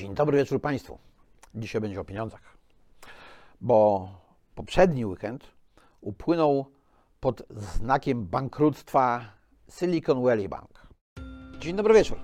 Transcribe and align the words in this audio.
Dzień 0.00 0.14
dobry 0.14 0.38
wieczór 0.38 0.60
Państwu. 0.60 0.98
Dzisiaj 1.54 1.80
będzie 1.80 2.00
o 2.00 2.04
pieniądzach, 2.04 2.56
bo 3.60 4.08
poprzedni 4.54 5.06
weekend 5.06 5.44
upłynął 6.00 6.66
pod 7.20 7.42
znakiem 7.82 8.26
bankructwa 8.26 9.24
Silicon 9.70 10.22
Valley 10.22 10.48
Bank. 10.48 10.86
Dzień 11.58 11.76
dobry 11.76 11.94
wieczór. 11.94 12.18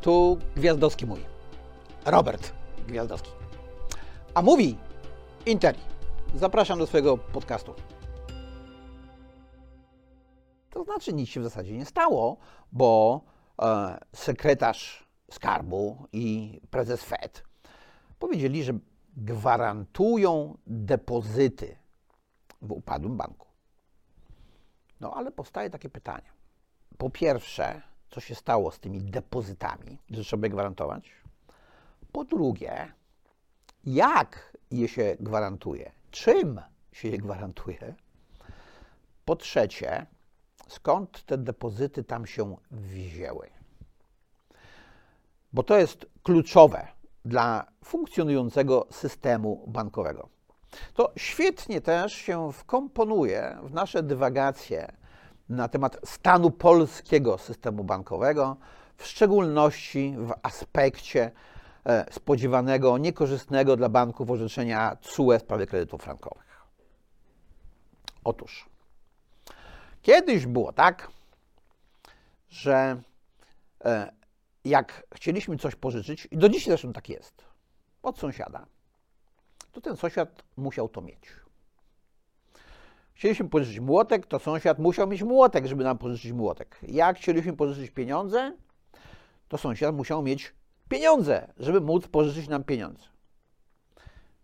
Tu 0.00 0.38
Gwiazdowski 0.56 1.06
mój. 1.06 1.20
Robert 2.06 2.52
Gwiazdowski. 2.88 3.30
A 4.34 4.42
mówi 4.42 4.78
Interi. 5.46 5.80
Zapraszam 6.34 6.78
do 6.78 6.86
swojego 6.86 7.18
podcastu. 7.18 7.74
To 10.70 10.84
znaczy 10.84 11.12
nic 11.12 11.28
się 11.28 11.40
w 11.40 11.44
zasadzie 11.44 11.76
nie 11.76 11.84
stało, 11.86 12.36
bo 12.72 13.20
e, 13.62 13.98
sekretarz 14.12 15.03
skarbu 15.34 16.06
i 16.12 16.60
prezes 16.70 17.04
Fed 17.04 17.44
powiedzieli, 18.18 18.64
że 18.64 18.72
gwarantują 19.16 20.58
depozyty 20.66 21.76
w 22.62 22.72
upadłym 22.72 23.16
banku. 23.16 23.46
No 25.00 25.14
ale 25.14 25.32
powstaje 25.32 25.70
takie 25.70 25.88
pytanie. 25.90 26.32
Po 26.98 27.10
pierwsze, 27.10 27.82
co 28.10 28.20
się 28.20 28.34
stało 28.34 28.70
z 28.70 28.80
tymi 28.80 29.00
depozytami, 29.00 29.98
że 30.10 30.24
trzeba 30.24 30.46
je 30.46 30.50
gwarantować? 30.50 31.10
Po 32.12 32.24
drugie, 32.24 32.92
jak 33.84 34.56
je 34.70 34.88
się 34.88 35.16
gwarantuje? 35.20 35.92
Czym 36.10 36.60
się 36.92 37.08
je 37.08 37.18
gwarantuje? 37.18 37.94
Po 39.24 39.36
trzecie, 39.36 40.06
skąd 40.68 41.24
te 41.24 41.38
depozyty 41.38 42.04
tam 42.04 42.26
się 42.26 42.56
wzięły? 42.70 43.53
Bo 45.54 45.62
to 45.62 45.78
jest 45.78 46.06
kluczowe 46.22 46.86
dla 47.24 47.66
funkcjonującego 47.84 48.86
systemu 48.90 49.64
bankowego. 49.66 50.28
To 50.94 51.12
świetnie 51.16 51.80
też 51.80 52.12
się 52.12 52.52
wkomponuje 52.52 53.58
w 53.62 53.72
nasze 53.72 54.02
dywagacje 54.02 54.92
na 55.48 55.68
temat 55.68 55.96
stanu 56.04 56.50
polskiego 56.50 57.38
systemu 57.38 57.84
bankowego, 57.84 58.56
w 58.96 59.06
szczególności 59.06 60.14
w 60.18 60.32
aspekcie 60.42 61.30
e, 61.86 62.06
spodziewanego, 62.12 62.98
niekorzystnego 62.98 63.76
dla 63.76 63.88
banków 63.88 64.30
orzeczenia 64.30 64.96
CUE 65.00 65.38
w 65.38 65.42
sprawie 65.42 65.66
kredytów 65.66 66.02
frankowych. 66.02 66.64
Otóż, 68.24 68.68
kiedyś 70.02 70.46
było 70.46 70.72
tak, 70.72 71.08
że 72.48 73.00
e, 73.84 74.23
jak 74.64 75.06
chcieliśmy 75.14 75.58
coś 75.58 75.74
pożyczyć, 75.74 76.28
i 76.30 76.36
do 76.36 76.48
dzisiaj 76.48 76.70
zresztą 76.70 76.92
tak 76.92 77.08
jest, 77.08 77.44
od 78.02 78.18
sąsiada, 78.18 78.66
to 79.72 79.80
ten 79.80 79.96
sąsiad 79.96 80.44
musiał 80.56 80.88
to 80.88 81.00
mieć. 81.00 81.28
Chcieliśmy 83.14 83.48
pożyczyć 83.48 83.80
młotek, 83.80 84.26
to 84.26 84.38
sąsiad 84.38 84.78
musiał 84.78 85.06
mieć 85.06 85.22
młotek, 85.22 85.66
żeby 85.66 85.84
nam 85.84 85.98
pożyczyć 85.98 86.32
młotek. 86.32 86.78
Jak 86.82 87.16
chcieliśmy 87.16 87.52
pożyczyć 87.52 87.90
pieniądze, 87.90 88.56
to 89.48 89.58
sąsiad 89.58 89.94
musiał 89.94 90.22
mieć 90.22 90.54
pieniądze, 90.88 91.52
żeby 91.56 91.80
móc 91.80 92.08
pożyczyć 92.08 92.48
nam 92.48 92.64
pieniądze. 92.64 93.04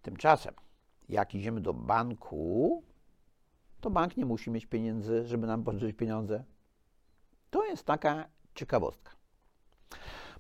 Tymczasem, 0.03 0.55
jak 1.09 1.35
idziemy 1.35 1.61
do 1.61 1.75
banku, 1.75 2.83
to 3.81 3.91
bank 3.91 4.17
nie 4.17 4.25
musi 4.25 4.51
mieć 4.51 4.67
pieniędzy, 4.67 5.27
żeby 5.27 5.47
nam 5.47 5.65
pożyczyć 5.65 5.97
pieniądze. 5.97 6.45
To 7.51 7.65
jest 7.65 7.87
taka 7.87 8.29
ciekawostka. 8.55 9.20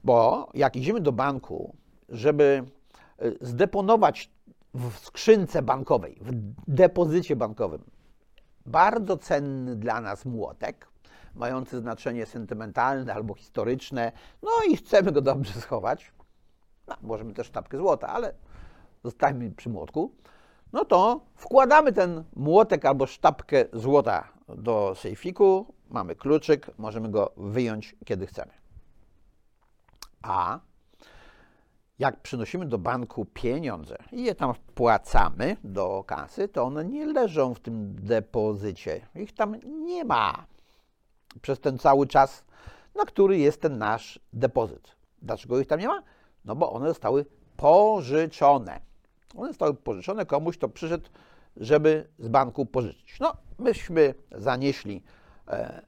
Bo 0.05 0.49
jak 0.55 0.77
idziemy 0.77 1.01
do 1.01 1.13
banku, 1.13 1.77
żeby 2.09 2.65
e, 3.19 3.31
zdeponować 3.41 4.31
w 4.75 4.99
skrzynce 4.99 5.63
bankowej, 5.63 6.19
w 6.21 6.31
depozycie 6.69 7.37
bankowym, 7.37 7.85
bardzo 8.67 9.17
cenny 9.17 9.77
dla 9.77 10.01
nas 10.01 10.25
młotek, 10.25 10.89
mający 11.35 11.79
znaczenie 11.79 12.27
sentymentalne 12.27 13.15
albo 13.15 13.35
historyczne, 13.35 14.13
no 14.43 14.51
i 14.69 14.77
chcemy 14.77 15.13
go 15.13 15.21
dobrze 15.21 15.53
schować, 15.61 16.13
no, 16.89 16.97
możemy 17.03 17.33
też 17.33 17.47
sztabkę 17.47 17.79
złota, 17.79 18.09
ale 18.09 18.35
zostańmy 19.05 19.51
przy 19.51 19.69
młotku, 19.69 20.13
no 20.73 20.85
to 20.85 21.21
wkładamy 21.35 21.93
ten 21.93 22.25
młotek 22.37 22.85
albo 22.85 23.07
sztabkę 23.07 23.65
złota 23.73 24.29
do 24.49 24.95
sejfiku, 24.95 25.75
mamy 25.89 26.17
kluczyk, 26.17 26.71
możemy 26.79 27.09
go 27.11 27.33
wyjąć 27.37 27.97
kiedy 28.05 28.27
chcemy. 28.27 28.60
A 30.23 30.61
jak 31.99 32.21
przynosimy 32.21 32.67
do 32.67 32.79
banku 32.79 33.25
pieniądze 33.25 33.97
i 34.13 34.23
je 34.23 34.35
tam 34.35 34.55
wpłacamy 34.55 35.57
do 35.65 36.05
kasy, 36.07 36.49
to 36.49 36.65
one 36.65 36.85
nie 36.85 37.07
leżą 37.07 37.55
w 37.55 37.61
tym 37.61 37.95
depozycie. 37.95 39.07
Ich 39.15 39.35
tam 39.35 39.57
nie 39.65 40.05
ma 40.05 40.47
przez 41.43 41.61
ten 41.61 41.79
cały 41.79 42.07
czas, 42.07 42.45
na 42.95 43.05
który 43.05 43.39
jest 43.39 43.61
ten 43.61 43.79
nasz 43.79 44.21
depozyt. 44.33 44.97
Dlaczego 45.23 45.61
ich 45.61 45.67
tam 45.67 45.81
nie 45.81 45.89
ma? 45.89 46.03
No 46.45 46.57
bo 46.57 46.73
one 46.73 46.89
zostały 46.89 47.27
pożyczone. 47.57 48.81
One 49.37 49.49
zostały 49.49 49.75
pożyczone 49.75 50.27
komuś, 50.27 50.57
kto 50.57 50.69
przyszedł, 50.69 51.09
żeby 51.57 52.09
z 52.19 52.29
banku 52.29 52.67
pożyczyć. 52.67 53.21
No, 53.21 53.37
myśmy 53.59 54.15
zanieśli 54.33 55.03
e, 55.49 55.83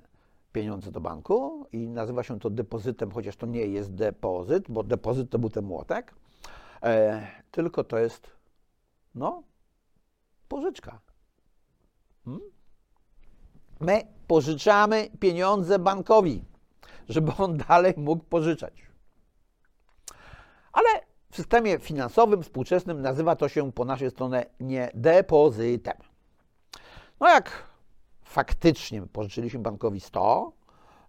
pieniądze 0.53 0.93
do 0.93 1.01
banku 1.01 1.67
i 1.73 1.89
nazywa 1.89 2.23
się 2.23 2.41
to 2.41 2.51
depozytem, 2.51 3.11
chociaż 3.11 3.37
to 3.37 3.47
nie 3.47 3.67
jest 3.67 3.95
depozyt, 3.95 4.65
bo 4.69 4.83
depozyt 4.83 5.31
to 5.31 5.39
był 5.39 5.51
ten 5.51 5.65
młotek, 5.65 6.15
e, 6.83 7.27
tylko 7.51 7.85
to 7.85 7.99
jest, 7.99 8.37
no, 9.15 9.43
pożyczka. 10.49 11.01
Hmm? 12.25 12.43
My 13.81 14.03
pożyczamy 14.27 15.09
pieniądze 15.21 15.79
bankowi, 15.79 16.45
żeby 17.09 17.33
on 17.39 17.57
dalej 17.57 17.95
mógł 17.97 18.25
pożyczać. 18.25 18.87
Ale 20.73 20.89
w 21.31 21.37
systemie 21.37 21.79
finansowym 21.79 22.43
współczesnym 22.43 23.03
nazywa 23.03 23.37
to 23.37 23.49
się 23.49 23.73
po 23.73 23.85
naszej 23.85 24.11
stronie 24.11 24.47
nie 24.61 24.91
depozytem. 24.95 25.97
No 27.21 27.29
jak 27.29 27.72
faktycznie 28.33 29.03
pożyczyliśmy 29.03 29.61
bankowi 29.61 30.01
100, 30.01 30.53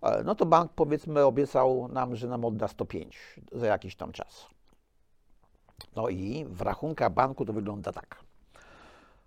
e, 0.02 0.24
no 0.24 0.36
to 0.36 0.46
bank 0.46 0.72
powiedzmy 0.76 1.26
obiecał 1.26 1.88
nam, 1.88 2.16
że 2.16 2.28
nam 2.28 2.46
odda 2.46 2.68
105 2.68 3.40
za 3.52 3.68
jakiś 3.68 3.96
tam 3.96 4.12
czas. 4.12 4.48
No 5.96 6.10
i 6.10 6.46
w 6.46 6.62
rachunkach 6.62 7.14
banku 7.14 7.46
to 7.46 7.54
wygląda 7.54 7.92
tak. 7.92 8.20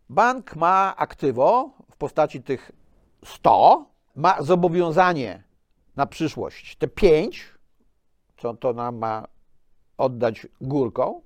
Bank 0.09 0.57
ma 0.57 0.95
aktywo 0.97 1.71
w 1.91 1.97
postaci 1.97 2.43
tych 2.43 2.73
100, 3.25 3.87
ma 4.17 4.43
zobowiązanie 4.43 5.43
na 5.97 6.07
przyszłość 6.07 6.77
te 6.77 6.89
5, 6.89 7.55
co 8.37 8.55
to 8.55 8.73
nam 8.73 8.97
ma 8.97 9.25
oddać 9.99 10.47
górką. 10.61 11.21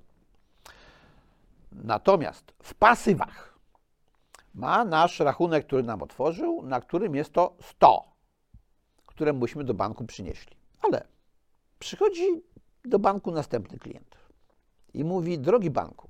Natomiast 1.71 2.53
w 2.63 2.73
pasywach 2.73 3.50
ma 4.53 4.85
nasz 4.85 5.19
rachunek, 5.19 5.65
który 5.65 5.83
nam 5.83 6.01
otworzył, 6.01 6.63
na 6.63 6.81
którym 6.81 7.15
jest 7.15 7.33
to 7.33 7.55
100, 7.61 8.11
które 9.05 9.33
myśmy 9.33 9.63
do 9.63 9.73
banku 9.73 10.05
przynieśli. 10.05 10.55
Ale 10.81 11.07
przychodzi 11.79 12.43
do 12.85 12.99
banku 12.99 13.31
następny 13.31 13.79
klient 13.79 14.17
i 14.93 15.03
mówi: 15.03 15.39
Drogi 15.39 15.69
banku, 15.69 16.09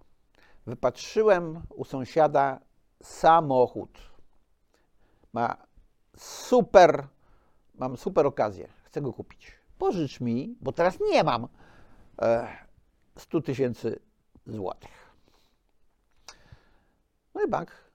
wypatrzyłem 0.66 1.62
u 1.69 1.85
sąsiada 1.85 2.59
samochód. 3.03 4.00
Ma 5.34 5.58
super, 6.18 7.08
mam 7.75 7.97
super 7.97 8.28
okazję, 8.28 8.68
chcę 8.84 9.02
go 9.02 9.13
kupić. 9.13 9.52
Pożycz 9.78 10.19
mi, 10.19 10.56
bo 10.62 10.72
teraz 10.72 11.00
nie 11.12 11.23
mam 11.23 11.47
e, 12.22 12.47
100 13.18 13.41
tysięcy 13.41 14.00
złotych. 14.46 15.11
No 17.35 17.44
i 17.44 17.47
bank 17.47 17.91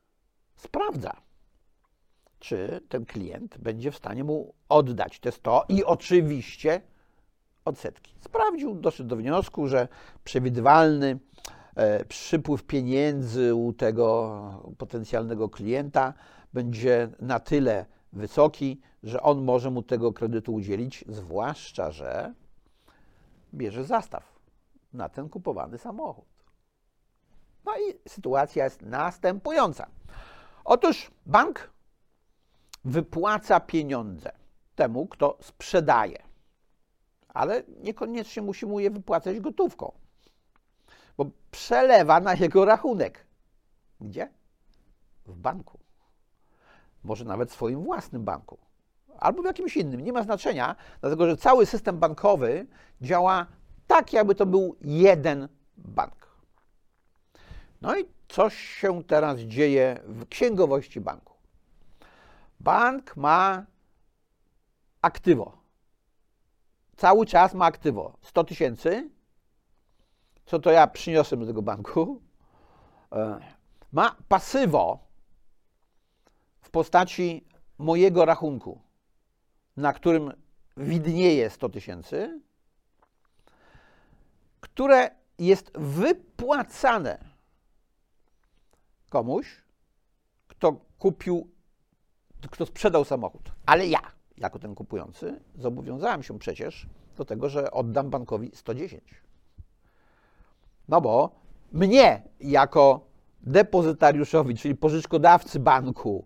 sprawdza, 0.56 1.16
czy 2.38 2.80
ten 2.88 3.06
klient 3.06 3.58
będzie 3.58 3.90
w 3.90 3.96
stanie 3.96 4.24
mu 4.24 4.54
oddać 4.68 5.20
te 5.20 5.32
100 5.32 5.64
i 5.68 5.84
oczywiście 5.84 6.80
odsetki. 7.64 8.14
Sprawdził, 8.20 8.74
doszedł 8.74 9.08
do 9.08 9.16
wniosku, 9.16 9.68
że 9.68 9.88
przewidywalny 10.24 11.18
e, 11.74 12.04
przypływ 12.04 12.64
pieniędzy 12.64 13.54
u 13.54 13.72
tego 13.72 14.40
potencjalnego 14.78 15.48
klienta 15.48 16.14
będzie 16.52 17.08
na 17.20 17.40
tyle 17.40 17.86
wysoki, 18.12 18.80
że 19.02 19.22
on 19.22 19.44
może 19.44 19.70
mu 19.70 19.82
tego 19.82 20.12
kredytu 20.12 20.54
udzielić, 20.54 21.04
zwłaszcza, 21.08 21.90
że 21.90 22.34
bierze 23.54 23.84
zastaw 23.84 24.36
na 24.92 25.08
ten 25.08 25.28
kupowany 25.28 25.78
samochód. 25.78 26.24
No 27.64 27.72
i 27.76 28.08
sytuacja 28.08 28.64
jest 28.64 28.82
następująca. 28.82 29.86
Otóż 30.66 31.10
bank 31.26 31.70
wypłaca 32.84 33.60
pieniądze 33.60 34.32
temu, 34.74 35.06
kto 35.06 35.38
sprzedaje, 35.40 36.22
ale 37.28 37.62
niekoniecznie 37.82 38.42
musi 38.42 38.66
mu 38.66 38.80
je 38.80 38.90
wypłacać 38.90 39.40
gotówką. 39.40 39.92
bo 41.16 41.26
przelewa 41.50 42.20
na 42.20 42.34
jego 42.34 42.64
rachunek. 42.64 43.26
Gdzie? 44.00 44.28
W 45.26 45.36
banku. 45.36 45.78
Może 47.04 47.24
nawet 47.24 47.50
w 47.50 47.54
swoim 47.54 47.84
własnym 47.84 48.24
banku. 48.24 48.58
Albo 49.18 49.42
w 49.42 49.44
jakimś 49.44 49.76
innym. 49.76 50.00
Nie 50.00 50.12
ma 50.12 50.22
znaczenia, 50.22 50.76
dlatego 51.00 51.26
że 51.26 51.36
cały 51.36 51.66
system 51.66 51.98
bankowy 51.98 52.66
działa 53.00 53.46
tak, 53.86 54.12
jakby 54.12 54.34
to 54.34 54.46
był 54.46 54.76
jeden 54.80 55.48
bank. 55.76 56.25
No 57.86 57.98
i 57.98 58.04
coś 58.28 58.56
się 58.56 59.04
teraz 59.04 59.38
dzieje 59.38 60.00
w 60.04 60.26
księgowości 60.28 61.00
banku. 61.00 61.34
Bank 62.60 63.16
ma 63.16 63.66
aktywo. 65.02 65.58
Cały 66.96 67.26
czas 67.26 67.54
ma 67.54 67.64
aktywo. 67.64 68.16
100 68.22 68.44
tysięcy, 68.44 69.10
co 70.46 70.58
to 70.58 70.70
ja 70.70 70.86
przyniosłem 70.86 71.40
do 71.40 71.46
tego 71.46 71.62
banku. 71.62 72.22
E, 73.12 73.38
ma 73.92 74.16
pasywo 74.28 74.98
w 76.60 76.70
postaci 76.70 77.46
mojego 77.78 78.24
rachunku, 78.24 78.80
na 79.76 79.92
którym 79.92 80.32
widnieje 80.76 81.50
100 81.50 81.68
tysięcy, 81.68 82.40
które 84.60 85.10
jest 85.38 85.72
wypłacane 85.78 87.35
komuś, 89.16 89.62
kto 90.48 90.76
kupił, 90.98 91.48
kto 92.50 92.66
sprzedał 92.66 93.04
samochód. 93.04 93.52
Ale 93.66 93.86
ja, 93.86 94.00
jako 94.36 94.58
ten 94.58 94.74
kupujący, 94.74 95.40
zobowiązałem 95.58 96.22
się 96.22 96.38
przecież 96.38 96.86
do 97.16 97.24
tego, 97.24 97.48
że 97.48 97.70
oddam 97.70 98.10
bankowi 98.10 98.50
110. 98.54 99.02
No 100.88 101.00
bo 101.00 101.30
mnie, 101.72 102.22
jako 102.40 103.00
depozytariuszowi, 103.40 104.56
czyli 104.56 104.74
pożyczkodawcy 104.74 105.60
banku, 105.60 106.24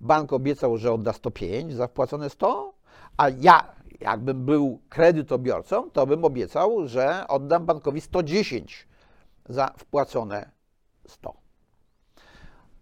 bank 0.00 0.32
obiecał, 0.32 0.76
że 0.76 0.92
odda 0.92 1.12
105 1.12 1.74
za 1.74 1.86
wpłacone 1.86 2.30
100, 2.30 2.74
a 3.16 3.28
ja, 3.28 3.74
jakbym 4.00 4.44
był 4.44 4.80
kredytobiorcą, 4.88 5.90
to 5.90 6.06
bym 6.06 6.24
obiecał, 6.24 6.88
że 6.88 7.28
oddam 7.28 7.66
bankowi 7.66 8.00
110 8.00 8.88
za 9.48 9.74
wpłacone 9.78 10.50
100. 11.06 11.43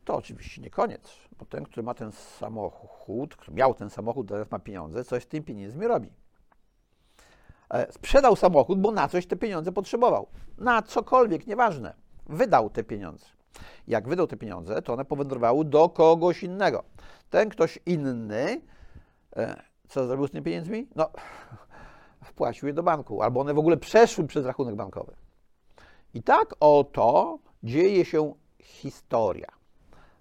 To 0.05 0.17
oczywiście 0.17 0.63
nie 0.63 0.71
koniec, 0.71 1.11
bo 1.39 1.45
ten, 1.45 1.65
który 1.65 1.83
ma 1.83 1.95
ten 1.95 2.13
samochód, 2.13 3.37
który 3.37 3.57
miał 3.57 3.75
ten 3.75 3.91
samochód, 3.91 4.29
teraz 4.29 4.51
ma 4.51 4.59
pieniądze, 4.59 5.05
coś 5.05 5.23
z 5.23 5.27
tym 5.27 5.45
pieniędzmi 5.45 5.87
robi. 5.87 6.13
E, 7.71 7.93
sprzedał 7.93 8.37
samochód, 8.37 8.81
bo 8.81 8.91
na 8.91 9.09
coś 9.09 9.27
te 9.27 9.37
pieniądze 9.37 9.73
potrzebował. 9.73 10.27
Na 10.59 10.83
cokolwiek, 10.83 11.47
nieważne. 11.47 11.95
Wydał 12.27 12.71
te 12.71 12.85
pieniądze. 12.85 13.27
Jak 13.89 14.09
wydał 14.09 14.27
te 14.27 14.37
pieniądze, 14.37 14.83
to 14.83 14.93
one 14.93 15.05
powędrowały 15.05 15.65
do 15.65 15.89
kogoś 15.89 16.43
innego. 16.43 16.85
Ten 17.31 17.49
ktoś 17.49 17.79
inny, 17.87 18.61
e, 19.37 19.63
co 19.89 20.07
zrobił 20.07 20.27
z 20.27 20.31
tymi 20.31 20.43
pieniędzmi? 20.45 20.89
No, 20.97 21.11
wpłacił 22.25 22.69
je 22.69 22.75
do 22.75 22.83
banku, 22.83 23.23
albo 23.23 23.41
one 23.41 23.55
w 23.55 23.59
ogóle 23.59 23.77
przeszły 23.77 24.27
przez 24.27 24.47
rachunek 24.47 24.75
bankowy. 24.75 25.15
I 26.15 26.23
tak 26.23 26.55
oto 26.61 27.39
dzieje 27.63 28.05
się 28.05 28.35
historia. 28.63 29.62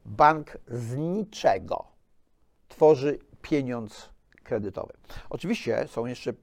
Bank 0.06 0.58
z 0.68 0.96
niczego 0.96 1.88
tworzy 2.68 3.20
pieniądz 3.42 4.10
kredytowy. 4.44 4.94
Oczywiście 5.30 5.88
są 5.88 6.06
jeszcze 6.06 6.34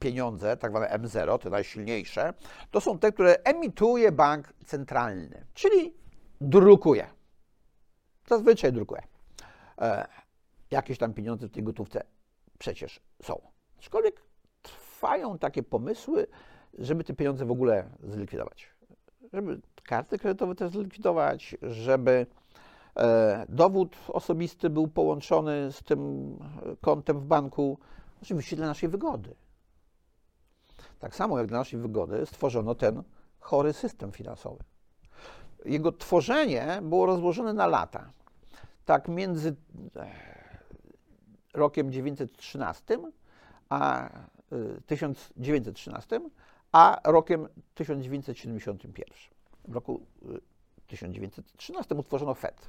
pieniądze, 0.00 0.56
tak 0.56 0.70
zwane 0.70 0.98
M0, 0.98 1.38
te 1.38 1.50
najsilniejsze, 1.50 2.34
to 2.70 2.80
są 2.80 2.98
te, 2.98 3.12
które 3.12 3.36
emituje 3.44 4.12
bank 4.12 4.52
centralny, 4.66 5.46
czyli 5.54 5.94
drukuje. 6.40 7.06
Zazwyczaj 8.28 8.72
drukuje. 8.72 9.02
E, 9.78 10.08
jakieś 10.70 10.98
tam 10.98 11.14
pieniądze 11.14 11.48
w 11.48 11.50
tej 11.50 11.62
gotówce 11.62 12.04
przecież 12.58 13.00
są. 13.22 13.40
Aczkolwiek 13.78 14.22
trwają 14.62 15.38
takie 15.38 15.62
pomysły, 15.62 16.26
żeby 16.78 17.04
te 17.04 17.14
pieniądze 17.14 17.44
w 17.46 17.50
ogóle 17.50 17.90
zlikwidować. 18.02 18.68
Żeby 19.32 19.60
karty 19.84 20.18
kredytowe 20.18 20.54
też 20.54 20.72
zlikwidować, 20.72 21.56
żeby 21.62 22.26
dowód 23.48 23.96
osobisty 24.08 24.70
był 24.70 24.88
połączony 24.88 25.72
z 25.72 25.82
tym 25.82 26.32
kontem 26.80 27.20
w 27.20 27.24
banku, 27.24 27.78
oczywiście 28.22 28.56
dla 28.56 28.66
naszej 28.66 28.88
wygody. 28.88 29.34
Tak 30.98 31.16
samo 31.16 31.38
jak 31.38 31.46
dla 31.46 31.58
naszej 31.58 31.80
wygody 31.80 32.26
stworzono 32.26 32.74
ten 32.74 33.02
chory 33.40 33.72
system 33.72 34.12
finansowy. 34.12 34.64
Jego 35.64 35.92
tworzenie 35.92 36.78
było 36.82 37.06
rozłożone 37.06 37.52
na 37.52 37.66
lata. 37.66 38.10
Tak 38.84 39.08
między 39.08 39.56
e, 39.96 40.10
rokiem 41.54 41.92
913 41.92 42.98
a 43.68 44.10
1913 44.86 46.16
e, 46.16 46.20
a 46.72 47.00
rokiem 47.04 47.48
1971. 47.74 49.14
W 49.68 49.74
roku 49.74 50.06
1913 50.86 51.94
e, 51.94 51.98
utworzono 51.98 52.34
FED. 52.34 52.66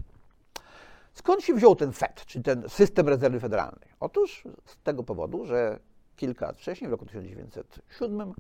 Skąd 1.20 1.44
się 1.44 1.54
wziął 1.54 1.76
ten 1.76 1.92
FED, 1.92 2.26
czyli 2.26 2.44
ten 2.44 2.70
system 2.70 3.08
rezerwy 3.08 3.40
federalnej? 3.40 3.90
Otóż 4.00 4.44
z 4.66 4.78
tego 4.84 5.04
powodu, 5.04 5.46
że 5.46 5.80
kilka 6.16 6.46
lat 6.46 6.58
wcześniej, 6.58 6.88
w 6.88 6.92
roku 6.92 7.06
1907, 7.06 8.34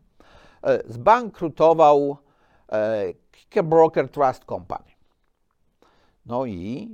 e, 0.63 0.83
zbankrutował 0.87 2.17
e, 3.55 3.63
Broker 3.63 4.09
Trust 4.09 4.45
Company. 4.45 4.91
No 6.25 6.45
i 6.45 6.89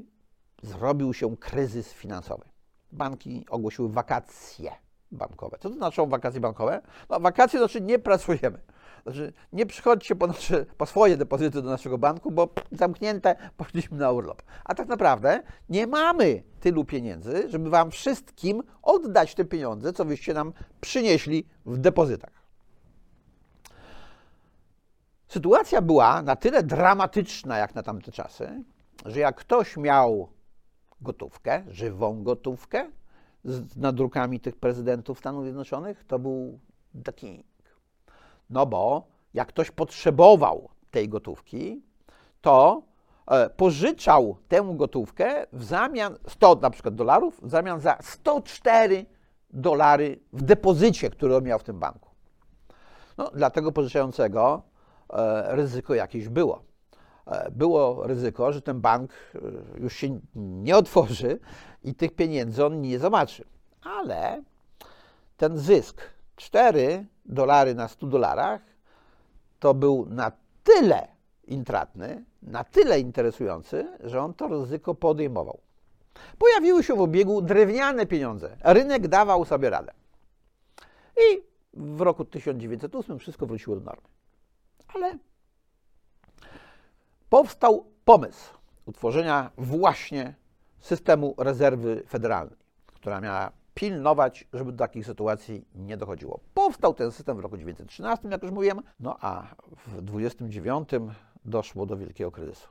zrobił 0.63 1.13
się 1.13 1.37
kryzys 1.37 1.93
finansowy. 1.93 2.45
Banki 2.91 3.45
ogłosiły 3.49 3.89
wakacje 3.89 4.71
bankowe. 5.11 5.57
Co 5.59 5.69
to 5.69 5.75
znaczą 5.75 6.09
wakacje 6.09 6.41
bankowe? 6.41 6.81
No, 7.09 7.19
wakacje 7.19 7.59
znaczy 7.59 7.81
nie 7.81 7.99
pracujemy. 7.99 8.61
Znaczy, 9.05 9.33
nie 9.53 9.65
przychodźcie 9.65 10.15
po, 10.15 10.27
nasze, 10.27 10.65
po 10.77 10.85
swoje 10.85 11.17
depozyty 11.17 11.61
do 11.61 11.69
naszego 11.69 11.97
banku, 11.97 12.31
bo 12.31 12.49
zamknięte, 12.71 13.35
poszliśmy 13.57 13.97
na 13.97 14.11
urlop. 14.11 14.43
A 14.63 14.75
tak 14.75 14.87
naprawdę 14.87 15.43
nie 15.69 15.87
mamy 15.87 16.43
tylu 16.59 16.85
pieniędzy, 16.85 17.49
żeby 17.49 17.69
wam 17.69 17.91
wszystkim 17.91 18.63
oddać 18.81 19.35
te 19.35 19.45
pieniądze, 19.45 19.93
co 19.93 20.05
wyście 20.05 20.33
nam 20.33 20.53
przynieśli 20.81 21.47
w 21.65 21.77
depozytach. 21.77 22.45
Sytuacja 25.27 25.81
była 25.81 26.21
na 26.21 26.35
tyle 26.35 26.63
dramatyczna 26.63 27.57
jak 27.57 27.75
na 27.75 27.83
tamte 27.83 28.11
czasy, 28.11 28.63
że 29.05 29.19
jak 29.19 29.35
ktoś 29.35 29.77
miał 29.77 30.29
gotówkę, 31.01 31.63
żywą 31.67 32.23
gotówkę 32.23 32.91
z 33.43 33.77
nadrukami 33.77 34.39
tych 34.39 34.55
prezydentów 34.55 35.19
Stanów 35.19 35.43
Zjednoczonych, 35.43 36.05
to 36.07 36.19
był 36.19 36.59
king. 37.15 37.54
No 38.49 38.65
bo 38.65 39.07
jak 39.33 39.47
ktoś 39.47 39.71
potrzebował 39.71 40.69
tej 40.91 41.09
gotówki, 41.09 41.81
to 42.41 42.81
e, 43.27 43.49
pożyczał 43.49 44.37
tę 44.47 44.73
gotówkę 44.75 45.47
w 45.53 45.63
zamian 45.63 46.17
100 46.27 46.55
na 46.55 46.69
przykład 46.69 46.95
dolarów, 46.95 47.39
w 47.41 47.49
zamian 47.49 47.79
za 47.79 47.97
104 48.01 49.05
dolary 49.49 50.19
w 50.33 50.41
depozycie, 50.41 51.09
który 51.09 51.35
on 51.35 51.43
miał 51.43 51.59
w 51.59 51.63
tym 51.63 51.79
banku. 51.79 52.09
No, 53.17 53.31
dla 53.33 53.49
tego 53.49 53.71
pożyczającego 53.71 54.61
e, 55.13 55.55
ryzyko 55.55 55.95
jakieś 55.95 56.29
było. 56.29 56.63
E, 57.27 57.51
było 57.51 58.07
ryzyko, 58.07 58.53
że 58.53 58.61
ten 58.61 58.81
bank 58.81 59.11
już 59.77 59.93
się 59.93 60.19
nie 60.35 60.77
otworzy 60.77 61.39
i 61.83 61.95
tych 61.95 62.15
pieniędzy 62.15 62.65
on 62.65 62.81
nie 62.81 62.99
zobaczy. 62.99 63.45
Ale 63.83 64.43
ten 65.37 65.57
zysk 65.57 66.14
4 66.35 67.05
dolary 67.25 67.75
na 67.75 67.87
100 67.87 68.07
dolarach 68.07 68.61
to 69.59 69.73
był 69.73 70.05
na 70.09 70.31
tyle 70.63 71.07
intratny, 71.47 72.25
na 72.41 72.63
tyle 72.63 72.99
interesujący, 72.99 73.97
że 74.03 74.21
on 74.21 74.33
to 74.33 74.47
ryzyko 74.47 74.95
podejmował. 74.95 75.59
Pojawiły 76.37 76.83
się 76.83 76.95
w 76.95 77.01
obiegu 77.01 77.41
drewniane 77.41 78.05
pieniądze. 78.05 78.57
Rynek 78.63 79.07
dawał 79.07 79.45
sobie 79.45 79.69
radę. 79.69 79.93
I 81.17 81.43
w 81.73 82.01
roku 82.01 82.25
1908 82.25 83.19
wszystko 83.19 83.45
wróciło 83.45 83.75
do 83.75 83.81
normy. 83.81 84.07
Ale 84.87 85.17
powstał 87.29 87.85
pomysł 88.05 88.53
utworzenia 88.85 89.51
właśnie 89.57 90.35
systemu 90.79 91.35
rezerwy 91.37 92.03
federalnej, 92.07 92.57
która 92.85 93.21
miała 93.21 93.51
pilnować, 93.75 94.47
żeby 94.53 94.71
do 94.71 94.77
takich 94.77 95.05
sytuacji 95.05 95.65
nie 95.75 95.97
dochodziło. 95.97 96.39
Powstał 96.53 96.93
ten 96.93 97.11
system 97.11 97.37
w 97.37 97.39
roku 97.39 97.57
1913, 97.57 98.27
jak 98.29 98.43
już 98.43 98.51
mówiłem, 98.51 98.81
no 98.99 99.17
a 99.21 99.55
w 99.87 100.01
29 100.01 100.89
doszło 101.45 101.85
do 101.85 101.97
wielkiego 101.97 102.31
kryzysu. 102.31 102.67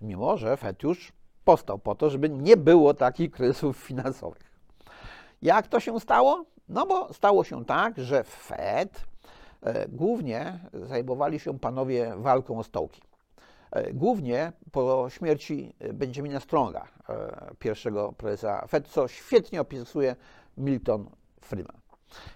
Mimo, 0.00 0.36
że 0.36 0.56
FED 0.56 0.82
już 0.82 1.12
powstał 1.44 1.78
po 1.78 1.94
to, 1.94 2.10
żeby 2.10 2.28
nie 2.28 2.56
było 2.56 2.94
takich 2.94 3.30
kryzysów 3.30 3.76
finansowych. 3.76 4.60
Jak 5.42 5.68
to 5.68 5.80
się 5.80 6.00
stało? 6.00 6.44
No 6.68 6.86
bo 6.86 7.12
stało 7.12 7.44
się 7.44 7.64
tak, 7.64 7.98
że 7.98 8.24
Fed 8.24 9.10
E, 9.62 9.88
głównie 9.88 10.58
zajmowali 10.72 11.40
się 11.40 11.58
panowie 11.58 12.12
walką 12.16 12.58
o 12.58 12.64
stołki. 12.64 13.02
E, 13.70 13.92
głównie 13.92 14.52
po 14.72 15.06
śmierci 15.10 15.74
Benjamina 15.94 16.40
Stronga, 16.40 16.88
pierwszego 17.58 18.12
prezesa 18.12 18.66
Fed, 18.66 18.88
co 18.88 19.08
świetnie 19.08 19.60
opisuje 19.60 20.16
Milton 20.56 21.10
Friedman. 21.40 21.80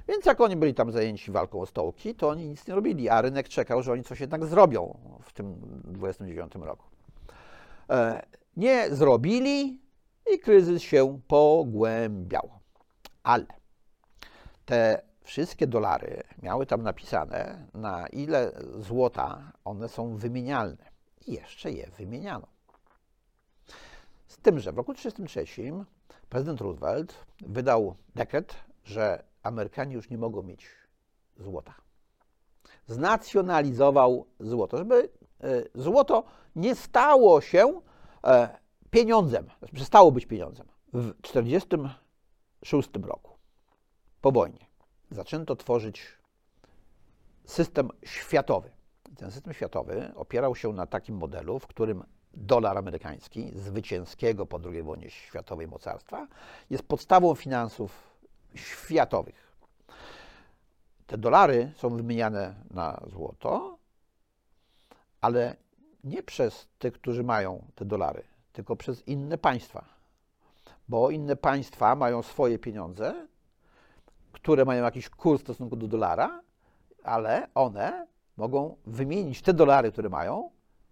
Więc 0.09 0.26
jak 0.26 0.41
oni 0.41 0.57
byli 0.57 0.75
tam 0.75 0.93
zajęci 0.93 1.31
walką 1.31 1.61
o 1.61 1.67
stołki, 1.67 2.14
to 2.14 2.29
oni 2.29 2.49
nic 2.49 2.67
nie 2.69 2.75
robili, 2.75 3.09
a 3.09 3.23
rynek 3.23 3.49
czekał, 3.49 3.83
że 3.83 3.93
oni 3.93 4.05
coś 4.05 4.21
jednak 4.21 4.45
zrobią 4.45 4.99
w 5.23 5.33
tym 5.33 5.57
29 5.85 6.53
roku. 6.55 6.87
Nie 8.57 8.95
zrobili 8.95 9.81
i 10.35 10.38
kryzys 10.38 10.83
się 10.83 11.21
pogłębiał. 11.29 12.50
Ale 13.23 13.47
te 14.64 15.03
wszystkie 15.23 15.67
dolary 15.67 16.23
miały 16.43 16.67
tam 16.67 16.83
napisane, 16.83 17.67
na 17.75 18.07
ile 18.07 18.53
złota 18.79 19.53
one 19.64 19.88
są 19.88 20.17
wymienialne. 20.17 20.94
I 21.26 21.33
jeszcze 21.33 21.73
je 21.73 21.90
wymieniano. 21.99 22.47
Z 24.26 24.37
tym, 24.37 24.61
że 24.61 24.73
w 24.73 24.76
roku 24.76 24.95
1933 24.95 25.85
prezydent 26.28 26.61
Roosevelt 26.61 27.14
wydał 27.40 27.95
dekret, 28.14 28.54
że 28.85 29.25
Amerykanie 29.43 29.95
już 29.95 30.11
nie 30.11 30.19
mogą 30.19 30.43
mieć 30.43 30.66
złota. 31.37 31.75
Znacjonalizował 32.87 34.26
złoto, 34.40 34.78
żeby 34.78 35.09
e, 35.40 35.62
złoto 35.75 36.25
nie 36.57 36.75
stało 36.75 37.40
się 37.40 37.81
e, 38.25 38.59
pieniądzem, 38.90 39.47
przestało 39.75 40.12
być 40.12 40.26
pieniądzem. 40.26 40.66
W 40.93 41.23
1946 41.23 42.88
roku, 43.02 43.31
po 44.21 44.33
wojnie, 44.33 44.66
zaczęto 45.11 45.57
tworzyć 45.57 46.02
system 47.45 47.90
światowy. 48.04 48.71
Ten 49.16 49.30
system 49.30 49.52
światowy 49.52 50.12
opierał 50.14 50.54
się 50.54 50.73
na 50.73 50.87
takim 50.87 51.16
modelu, 51.16 51.59
w 51.59 51.66
którym 51.66 52.04
dolar 52.35 52.78
amerykański, 52.78 53.50
zwycięskiego 53.54 54.47
po 54.47 54.61
II 54.64 54.83
wojnie 54.83 55.11
światowej 55.11 55.68
mocarstwa, 55.68 56.26
jest 56.71 56.83
podstawą 56.83 57.35
finansów 57.35 58.14
światowych. 58.54 59.54
Te 61.06 61.18
dolary 61.18 61.73
są 61.76 61.97
wymieniane 61.97 62.54
na 62.71 63.00
złoto, 63.06 63.78
ale 65.21 65.56
nie 66.04 66.23
przez 66.23 66.68
tych, 66.78 66.94
którzy 66.94 67.23
mają 67.23 67.64
te 67.75 67.85
dolary, 67.85 68.23
tylko 68.52 68.76
przez 68.76 69.09
inne 69.09 69.38
państwa. 69.38 69.85
Bo 70.88 71.11
inne 71.11 71.37
państwa 71.37 71.97
mają 71.97 72.23
swoje 72.23 72.59
pieniądze, 72.59 73.26
które 74.33 74.64
mają 74.64 74.85
jakiś 74.85 75.09
kurs 75.09 75.40
w 75.40 75.44
stosunku 75.44 75.76
do 75.76 75.88
dolara, 75.88 76.42
ale 77.02 77.49
one 77.54 78.06
mogą 78.37 78.76
wymienić 78.87 79.43
te 79.43 79.53
dolary, 79.53 79.93
które 79.93 80.09
mają, 80.09 80.50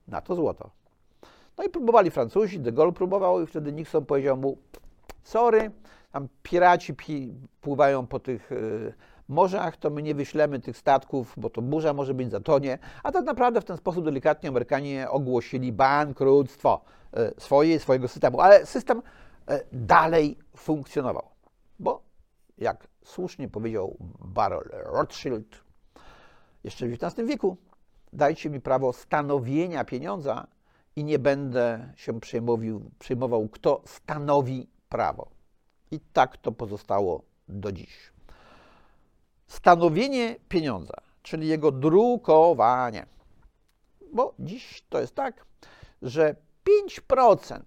na 0.08 0.20
to 0.20 0.34
złoto. 0.34 0.70
No 1.58 1.64
i 1.64 1.68
próbowali 1.68 2.10
Francuzi, 2.10 2.60
de 2.60 2.72
Gaulle 2.72 2.92
próbował 2.92 3.42
i 3.42 3.46
wtedy 3.46 3.72
Nixon 3.72 4.06
powiedział 4.06 4.36
mu, 4.36 4.56
sorry, 5.22 5.70
tam 6.12 6.28
piraci 6.42 6.94
pływają 7.60 8.06
po 8.06 8.20
tych 8.20 8.52
y, 8.52 8.94
morzach, 9.28 9.76
to 9.76 9.90
my 9.90 10.02
nie 10.02 10.14
wyślemy 10.14 10.60
tych 10.60 10.76
statków, 10.76 11.34
bo 11.36 11.50
to 11.50 11.62
burza 11.62 11.92
może 11.92 12.14
być 12.14 12.30
zatonie, 12.30 12.78
a 13.02 13.12
tak 13.12 13.24
naprawdę 13.24 13.60
w 13.60 13.64
ten 13.64 13.76
sposób 13.76 14.04
delikatnie 14.04 14.48
Amerykanie 14.48 15.10
ogłosili 15.10 15.72
bankructwo 15.72 16.80
e, 17.12 17.40
swojej, 17.40 17.78
swojego 17.78 18.08
systemu, 18.08 18.40
ale 18.40 18.66
system 18.66 19.02
e, 19.48 19.60
dalej 19.72 20.38
funkcjonował, 20.56 21.28
bo 21.78 22.02
jak 22.58 22.88
słusznie 23.04 23.48
powiedział 23.48 23.96
Baron 24.24 24.64
Rothschild 24.72 25.71
jeszcze 26.64 26.88
w 26.88 26.92
XIX 26.92 27.28
wieku, 27.28 27.56
dajcie 28.12 28.50
mi 28.50 28.60
prawo 28.60 28.92
stanowienia 28.92 29.84
pieniądza 29.84 30.46
i 30.96 31.04
nie 31.04 31.18
będę 31.18 31.92
się 31.96 32.20
przejmował, 32.98 33.48
kto 33.48 33.82
stanowi 33.86 34.68
prawo. 34.88 35.28
I 35.90 36.00
tak 36.00 36.36
to 36.36 36.52
pozostało 36.52 37.22
do 37.48 37.72
dziś 37.72 38.12
stanowienie 39.52 40.36
pieniądza, 40.48 40.94
czyli 41.22 41.48
jego 41.48 41.72
drukowanie. 41.72 43.06
Bo 44.12 44.34
dziś 44.38 44.84
to 44.88 45.00
jest 45.00 45.14
tak, 45.14 45.46
że 46.02 46.36
5% 47.00 47.60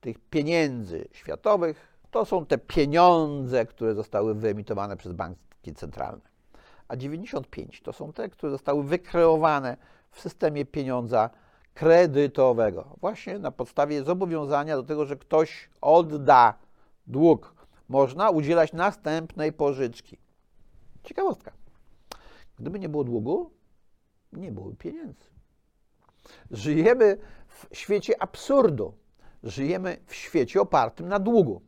tych 0.00 0.18
pieniędzy 0.18 1.08
światowych 1.12 1.98
to 2.10 2.24
są 2.24 2.46
te 2.46 2.58
pieniądze, 2.58 3.66
które 3.66 3.94
zostały 3.94 4.34
wyemitowane 4.34 4.96
przez 4.96 5.12
banki 5.12 5.74
centralne, 5.74 6.27
a 6.88 6.96
95 6.96 7.82
to 7.82 7.92
są 7.92 8.12
te, 8.12 8.28
które 8.28 8.52
zostały 8.52 8.84
wykreowane 8.84 9.76
w 10.10 10.20
systemie 10.20 10.64
pieniądza 10.64 11.30
kredytowego, 11.74 12.96
właśnie 13.00 13.38
na 13.38 13.50
podstawie 13.50 14.04
zobowiązania 14.04 14.76
do 14.76 14.82
tego, 14.82 15.06
że 15.06 15.16
ktoś 15.16 15.70
odda 15.80 16.54
dług. 17.06 17.54
Można 17.88 18.30
udzielać 18.30 18.72
następnej 18.72 19.52
pożyczki. 19.52 20.18
Ciekawostka. 21.04 21.52
Gdyby 22.58 22.78
nie 22.78 22.88
było 22.88 23.04
długu, 23.04 23.50
nie 24.32 24.52
byłoby 24.52 24.76
pieniędzy. 24.76 25.24
Żyjemy 26.50 27.18
w 27.48 27.76
świecie 27.76 28.22
absurdu. 28.22 28.94
Żyjemy 29.42 29.96
w 30.06 30.14
świecie 30.14 30.60
opartym 30.60 31.08
na 31.08 31.18
długu. 31.18 31.62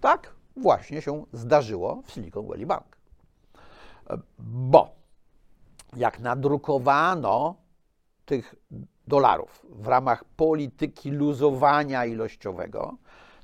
Tak 0.00 0.34
właśnie 0.56 1.02
się 1.02 1.26
zdarzyło 1.32 2.02
w 2.06 2.10
Silicon 2.10 2.46
Valley 2.46 2.66
Bank. 2.66 2.93
Bo 4.38 4.94
jak 5.96 6.20
nadrukowano 6.20 7.54
tych 8.24 8.54
dolarów 9.06 9.66
w 9.70 9.86
ramach 9.86 10.24
polityki 10.24 11.10
luzowania 11.10 12.04
ilościowego, 12.04 12.96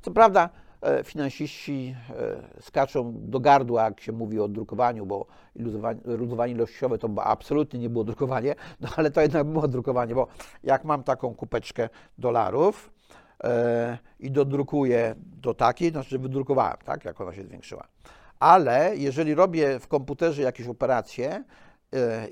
co 0.03 0.11
prawda 0.11 0.51
E, 0.83 1.05
finansiści 1.05 1.97
e, 2.11 2.63
skaczą 2.63 3.13
do 3.17 3.41
gardła, 3.41 3.85
jak 3.85 4.01
się 4.01 4.13
mówi 4.13 4.41
o 4.41 4.49
drukowaniu, 4.49 5.07
bo 5.07 5.27
luzowanie 6.05 6.53
ilościowe 6.53 6.99
to 6.99 7.09
absolutnie 7.25 7.81
nie 7.81 7.91
było 7.91 8.05
drukowanie, 8.05 8.55
no 8.81 8.89
ale 8.97 9.11
to 9.11 9.21
jednak 9.21 9.47
było 9.47 9.69
drukowanie, 9.69 10.15
bo 10.15 10.27
jak 10.63 10.85
mam 10.85 11.03
taką 11.03 11.35
kupeczkę 11.35 11.89
dolarów 12.19 12.93
e, 13.45 13.99
i 14.21 14.31
dodrukuję 14.31 15.15
do 15.19 15.55
takiej, 15.55 15.93
to 15.93 16.03
znaczy 16.03 16.19
wydrukowałem, 16.19 16.77
tak, 16.85 17.05
jak 17.05 17.21
ona 17.21 17.35
się 17.35 17.45
zwiększyła. 17.45 17.89
Ale 18.41 18.97
jeżeli 18.97 19.35
robię 19.35 19.79
w 19.79 19.89
komputerze 19.89 20.43
jakieś 20.43 20.67
operacje 20.67 21.45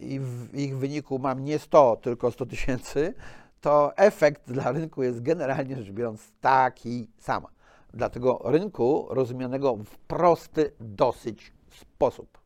i 0.01 0.21
w 0.21 0.55
ich 0.55 0.79
wyniku 0.79 1.19
mam 1.19 1.45
nie 1.45 1.59
100, 1.59 1.97
tylko 1.97 2.31
100 2.31 2.47
tysięcy, 2.47 3.15
to 3.61 3.97
efekt 3.97 4.53
dla 4.53 4.73
rynku 4.73 5.03
jest 5.03 5.23
generalnie 5.23 5.77
rzecz 5.77 5.91
biorąc 5.91 6.33
taki 6.41 7.11
sam 7.19 7.47
dla 7.95 8.11
tego 8.11 8.41
rynku 8.45 9.07
rozumianego 9.11 9.77
w 9.77 9.99
prosty 9.99 10.73
dosyć 10.81 11.53
sposób. 11.71 12.39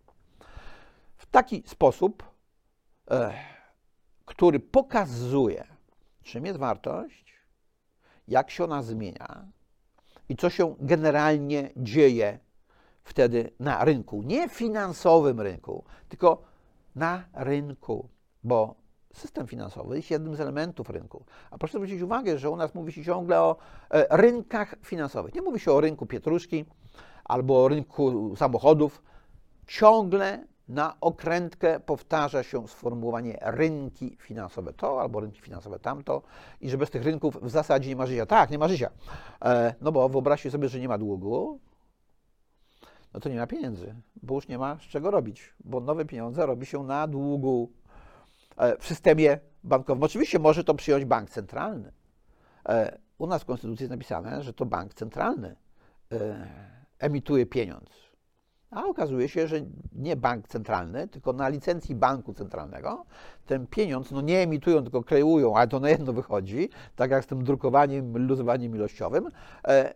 W 1.17 1.27
taki 1.27 1.63
sposób, 1.67 2.23
e, 3.11 3.33
który 4.25 4.61
pokazuje, 4.61 5.65
czym 6.23 6.47
jest 6.47 6.59
wartość, 6.59 7.35
jak 8.29 8.51
się 8.51 8.65
ona 8.65 8.83
zmienia 8.83 9.47
i 10.29 10.37
co 10.37 10.51
się 10.51 10.75
generalnie 10.81 11.71
dzieje 11.77 12.39
wtedy 13.05 13.51
na 13.61 13.85
rynku. 13.85 14.23
Nie 14.23 14.49
finansowym 14.49 15.41
rynku, 15.41 15.85
tylko 16.09 16.43
na 16.95 17.25
rynku, 17.35 18.09
bo 18.45 18.75
system 19.15 19.47
finansowy 19.47 19.97
jest 19.97 20.11
jednym 20.11 20.37
z 20.37 20.41
elementów 20.41 20.91
rynku. 20.91 21.25
A 21.51 21.59
proszę 21.59 21.79
zwrócić 21.79 22.03
uwagę, 22.03 22.39
że 22.39 22.51
u 22.51 22.57
nas 22.57 22.75
mówi 22.75 22.93
się 22.93 23.05
ciągle 23.05 23.41
o 23.41 23.57
e, 23.91 24.17
rynkach 24.17 24.75
finansowych. 24.85 25.35
Nie 25.35 25.43
mówi 25.43 25.61
się 25.61 25.73
o 25.73 25.81
rynku 25.81 26.07
pietruszki 26.07 26.65
albo 27.25 27.65
o 27.65 27.69
rynku 27.69 28.37
samochodów. 28.37 29.03
Ciągle 29.67 30.47
na 30.69 30.97
okrętkę 31.01 31.81
powtarza 31.81 32.43
się 32.43 32.69
sformułowanie 32.69 33.39
rynki 33.43 34.17
finansowe 34.21 34.73
to 34.73 35.01
albo 35.01 35.21
rynki 35.21 35.41
finansowe 35.41 35.79
tamto 35.79 36.23
i 36.61 36.71
że 36.71 36.79
bez 36.79 36.91
tych 36.91 37.05
rynków 37.05 37.39
w 37.43 37.51
zasadzie 37.51 37.89
nie 37.89 37.97
ma 37.97 38.07
życia. 38.07 38.27
Tak, 38.27 38.51
nie 38.51 38.59
ma 38.59 38.69
życia. 38.69 38.91
E, 39.45 39.75
no 39.81 39.93
bo 39.93 40.09
wyobraźcie 40.09 40.51
sobie, 40.51 40.69
że 40.69 40.81
nie 40.81 40.89
ma 40.89 40.99
długu, 40.99 41.61
no 43.15 43.21
to 43.21 43.29
nie 43.29 43.37
ma 43.37 43.47
pieniędzy, 43.47 43.95
bo 44.23 44.35
już 44.35 44.49
nie 44.49 44.59
ma 44.59 44.79
z 44.79 44.83
czego 44.83 45.11
robić, 45.11 45.55
bo 45.65 45.81
nowe 45.81 46.05
pieniądze 46.05 46.47
robi 46.47 46.67
się 46.67 46.83
na 46.85 47.07
długu. 47.07 47.73
E, 48.57 48.77
w 48.79 48.87
systemie 48.87 49.39
bankowym. 49.65 50.03
Oczywiście 50.03 50.39
może 50.39 50.65
to 50.65 50.75
przyjąć 50.75 51.05
bank 51.05 51.31
centralny. 51.31 51.93
E, 52.69 52.99
u 53.19 53.27
nas 53.27 53.43
w 53.43 53.45
Konstytucji 53.45 53.85
jest 53.85 53.91
napisane, 53.91 54.43
że 54.43 54.53
to 54.53 54.67
bank 54.67 54.95
centralny 54.95 55.57
e, 56.13 56.49
emituje 56.99 57.47
pieniądz. 57.47 57.91
A 58.71 58.85
okazuje 58.85 59.29
się, 59.29 59.47
że 59.47 59.61
nie 59.93 60.17
bank 60.17 60.49
centralny, 60.49 61.09
tylko 61.09 61.33
na 61.33 61.49
licencji 61.49 61.95
banku 61.95 62.35
centralnego 62.35 63.05
ten 63.47 63.67
pieniądz 63.67 64.11
no 64.11 64.21
nie 64.21 64.39
emitują, 64.39 64.83
tylko 64.83 65.03
kreują, 65.03 65.57
ale 65.57 65.69
to 65.69 65.81
na 65.81 65.91
jedno 65.91 66.13
wychodzi, 66.13 66.69
tak 66.97 67.11
jak 67.11 67.25
z 67.25 67.27
tym 67.27 67.45
drukowaniem, 67.45 68.27
luzowaniem 68.27 68.75
ilościowym, 68.75 69.29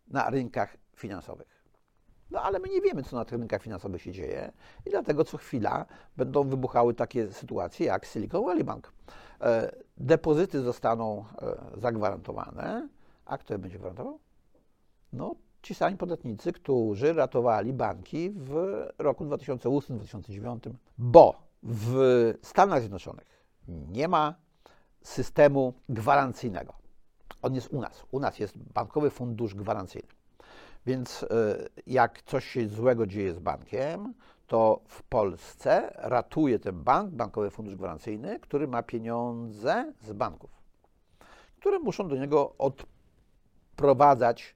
na 0.08 0.30
rynkach 0.30 0.78
finansowych. 0.96 1.60
No 2.32 2.42
ale 2.42 2.60
my 2.60 2.68
nie 2.70 2.82
wiemy, 2.82 3.04
co 3.04 3.16
na 3.16 3.26
tych 3.26 3.40
rynkach 3.40 3.62
finansowych 3.62 4.02
się 4.02 4.12
dzieje 4.12 4.52
i 4.86 4.90
dlatego 4.90 5.24
co 5.24 5.38
chwila 5.38 5.86
będą 6.18 6.44
wybuchały 6.44 6.94
takie 6.94 7.32
sytuacje 7.32 7.86
jak 7.86 8.06
Silicon 8.06 8.46
Valley 8.46 8.64
Bank. 8.64 8.92
E, 9.42 9.72
depozyty 9.98 10.62
zostaną 10.62 11.26
e, 11.42 11.80
zagwarantowane, 11.80 12.90
a 13.26 13.38
kto 13.38 13.54
je 13.54 13.58
będzie 13.58 13.80
gwarantował? 13.80 14.20
No, 15.14 15.36
ci 15.62 15.76
sami 15.76 15.98
podatnicy, 15.98 16.54
którzy 16.54 17.14
ratowali 17.14 17.74
banki 17.74 18.32
w 18.36 18.84
roku 18.98 19.26
2008-2009, 19.26 20.60
bo 20.98 21.50
w 21.64 22.34
Stanach 22.42 22.80
Zjednoczonych 22.80 23.46
nie 23.68 24.08
ma 24.08 24.36
systemu 25.02 25.74
gwarancyjnego. 25.90 26.74
On 27.42 27.56
jest 27.56 27.74
u 27.74 27.82
nas. 27.82 28.04
U 28.12 28.20
nas 28.20 28.40
jest 28.40 28.58
Bankowy 28.58 29.10
Fundusz 29.10 29.56
Gwarancyjny. 29.56 30.10
Więc 30.86 31.24
e, 31.24 31.28
jak 31.88 32.22
coś 32.22 32.46
się 32.46 32.68
złego 32.68 33.08
dzieje 33.08 33.34
z 33.34 33.40
bankiem, 33.40 34.14
to 34.48 34.82
w 34.88 35.04
Polsce 35.04 35.94
ratuje 35.96 36.60
ten 36.60 36.84
bank, 36.84 37.12
Bankowy 37.12 37.50
Fundusz 37.50 37.76
Gwarancyjny, 37.76 38.40
który 38.40 38.68
ma 38.68 38.84
pieniądze 38.84 39.94
z 40.02 40.14
banków, 40.14 40.50
które 41.58 41.80
muszą 41.80 42.08
do 42.08 42.16
niego 42.16 42.56
odprowadzać 42.58 44.56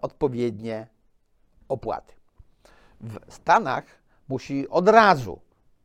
odpowiednie 0.00 0.86
opłaty. 1.68 2.14
W 3.00 3.34
Stanach 3.34 3.84
musi 4.28 4.68
od 4.68 4.88
razu 4.88 5.40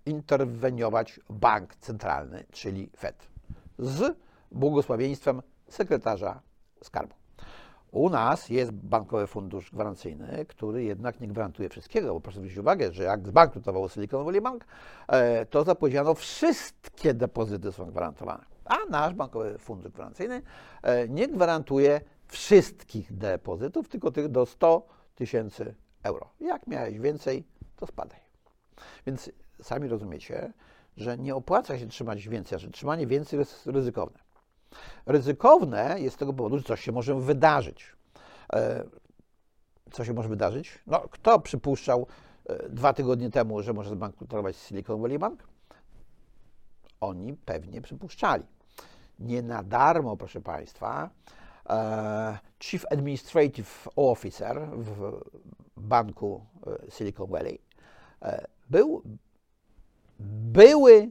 interweniować 0.06 1.20
bank 1.30 1.76
centralny, 1.76 2.44
czyli 2.52 2.90
Fed, 2.98 3.28
z 3.80 4.18
błogosławieństwem 4.52 5.42
sekretarza 5.68 6.42
skarbu. 6.84 7.16
U 7.92 8.10
nas 8.10 8.50
jest 8.50 8.72
Bankowy 8.72 9.28
Fundusz 9.28 9.72
Gwarancyjny, 9.72 10.46
który 10.46 10.84
jednak 10.84 11.20
nie 11.20 11.28
gwarantuje 11.28 11.70
wszystkiego, 11.70 12.14
bo 12.14 12.22
proszę 12.22 12.38
zwrócić 12.40 12.58
uwagę, 12.58 12.92
że 12.92 13.04
jak 13.04 13.28
zbankrutował 13.28 13.90
Silicon 13.90 14.26
Valley 14.26 14.42
Bank, 14.42 14.66
e, 15.08 15.46
to 15.46 15.64
zapowiedziano 15.64 16.14
wszystkie 16.14 17.14
depozyty 17.14 17.72
są 17.72 17.86
gwarantowane. 17.86 18.46
A 18.66 18.76
nasz 18.90 19.14
Bankowy 19.14 19.58
Fundusz 19.58 19.92
Gwarancyjny 19.92 20.42
e, 20.82 21.08
nie 21.08 21.28
gwarantuje 21.28 22.02
wszystkich 22.30 23.18
depozytów, 23.18 23.90
tylko 23.90 24.12
tych 24.12 24.28
do 24.28 24.46
100 24.46 24.88
tysięcy 25.16 25.76
euro. 26.04 26.30
Jak 26.40 26.68
miałeś 26.68 27.00
więcej, 27.00 27.44
to 27.76 27.88
spadaj. 27.88 28.20
Więc 29.06 29.32
sami 29.62 29.88
rozumiecie, 29.88 30.54
że 30.98 31.18
nie 31.18 31.36
opłaca 31.36 31.80
się 31.80 31.88
trzymać 31.88 32.30
więcej, 32.30 32.60
że 32.60 32.70
trzymanie 32.70 33.08
więcej 33.08 33.40
jest 33.40 33.68
ryzykowne. 33.68 34.20
Ryzykowne 35.06 35.96
jest 36.00 36.16
z 36.16 36.20
tego 36.20 36.34
powodu, 36.34 36.58
że 36.58 36.64
coś 36.64 36.82
się 36.82 36.92
może 36.92 37.16
wydarzyć. 37.16 37.96
E, 38.54 38.84
co 39.92 40.06
się 40.06 40.14
może 40.14 40.30
wydarzyć? 40.30 40.80
No, 40.88 41.00
kto 41.00 41.40
przypuszczał 41.40 42.08
e, 42.46 42.70
dwa 42.70 42.94
tygodnie 42.94 43.30
temu, 43.30 43.62
że 43.62 43.74
może 43.74 43.90
zbankrutować 43.90 44.56
Silicon 44.56 45.02
Valley 45.02 45.20
Bank? 45.20 45.44
Oni 47.02 47.34
pewnie 47.34 47.82
przypuszczali. 47.82 48.46
Nie 49.20 49.42
na 49.42 49.64
darmo, 49.64 50.18
proszę 50.18 50.42
Państwa, 50.42 51.10
Chief 52.60 52.86
Administrative 52.92 53.88
Officer 53.96 54.70
w 54.74 55.22
banku 55.78 56.46
Silicon 56.90 57.30
Valley 57.30 57.60
był 58.70 59.04
były 60.20 61.10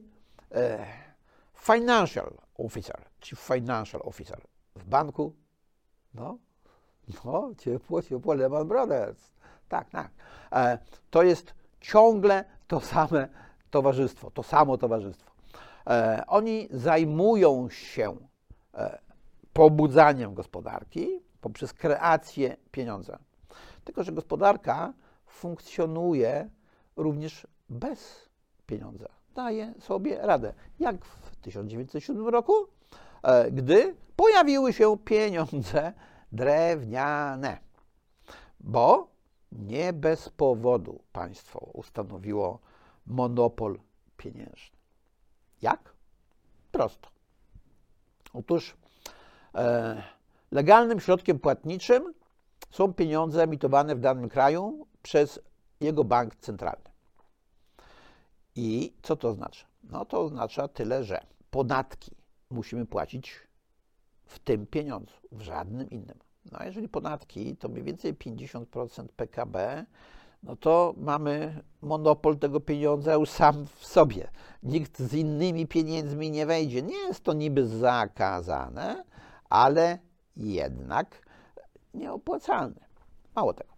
financial 1.54 2.32
officer, 2.58 3.04
chief 3.20 3.38
financial 3.38 4.00
officer 4.04 4.40
w 4.76 4.84
banku, 4.84 5.34
no, 6.14 6.38
no, 7.24 7.50
ciepło, 7.58 8.02
ciepło, 8.02 8.34
Lehman 8.34 8.68
Brothers. 8.68 9.30
Tak, 9.68 9.90
tak. 9.90 10.10
E, 10.52 10.78
to 11.10 11.22
jest 11.22 11.54
ciągle 11.80 12.44
to 12.66 12.80
same 12.80 13.28
towarzystwo, 13.70 14.30
to 14.30 14.42
samo 14.42 14.78
towarzystwo. 14.78 15.30
E, 15.86 16.24
oni 16.26 16.68
zajmują 16.70 17.70
się 17.70 18.16
e, 18.74 18.98
pobudzaniem 19.58 20.34
gospodarki 20.34 21.20
poprzez 21.40 21.72
kreację 21.72 22.56
pieniądza. 22.70 23.18
Tylko, 23.84 24.04
że 24.04 24.12
gospodarka 24.12 24.92
funkcjonuje 25.26 26.50
również 26.96 27.46
bez 27.68 28.28
pieniądza 28.66 29.08
daje 29.34 29.74
sobie 29.80 30.18
radę. 30.18 30.54
Jak 30.80 31.04
w 31.04 31.36
1907 31.36 32.28
roku, 32.28 32.52
e, 33.22 33.50
gdy 33.50 33.94
pojawiły 34.16 34.72
się 34.72 34.96
pieniądze 35.04 35.92
drewniane. 36.32 37.58
Bo 38.60 39.10
nie 39.52 39.92
bez 39.92 40.28
powodu 40.28 41.00
państwo 41.12 41.58
ustanowiło 41.58 42.58
monopol 43.06 43.78
pieniężny. 44.16 44.78
Jak? 45.62 45.94
Prosto. 46.72 47.08
Otóż 48.32 48.76
legalnym 50.50 51.00
środkiem 51.00 51.38
płatniczym 51.38 52.14
są 52.70 52.92
pieniądze 52.94 53.42
emitowane 53.42 53.96
w 53.96 54.00
danym 54.00 54.28
kraju 54.28 54.86
przez 55.02 55.40
jego 55.80 56.04
bank 56.04 56.36
centralny. 56.36 56.90
I 58.56 58.92
co 59.02 59.16
to 59.16 59.28
oznacza? 59.28 59.66
No 59.84 60.04
to 60.04 60.20
oznacza 60.20 60.68
tyle, 60.68 61.04
że 61.04 61.20
podatki 61.50 62.10
musimy 62.50 62.86
płacić 62.86 63.34
w 64.24 64.38
tym 64.38 64.66
pieniądzu, 64.66 65.14
w 65.32 65.40
żadnym 65.40 65.90
innym. 65.90 66.18
No 66.52 66.58
jeżeli 66.64 66.88
podatki 66.88 67.56
to 67.56 67.68
mniej 67.68 67.82
więcej 67.82 68.14
50% 68.14 69.06
PKB, 69.16 69.86
no 70.42 70.56
to 70.56 70.94
mamy 70.96 71.62
monopol 71.82 72.38
tego 72.38 72.60
pieniądza 72.60 73.14
już 73.14 73.30
sam 73.30 73.66
w 73.66 73.86
sobie. 73.86 74.30
Nikt 74.62 74.98
z 74.98 75.14
innymi 75.14 75.66
pieniędzmi 75.66 76.30
nie 76.30 76.46
wejdzie. 76.46 76.82
Nie 76.82 76.96
jest 76.96 77.24
to 77.24 77.32
niby 77.32 77.66
zakazane, 77.66 79.04
ale 79.50 79.98
jednak 80.36 81.26
nieopłacalne. 81.94 82.80
Mało 83.36 83.54
tego. 83.54 83.72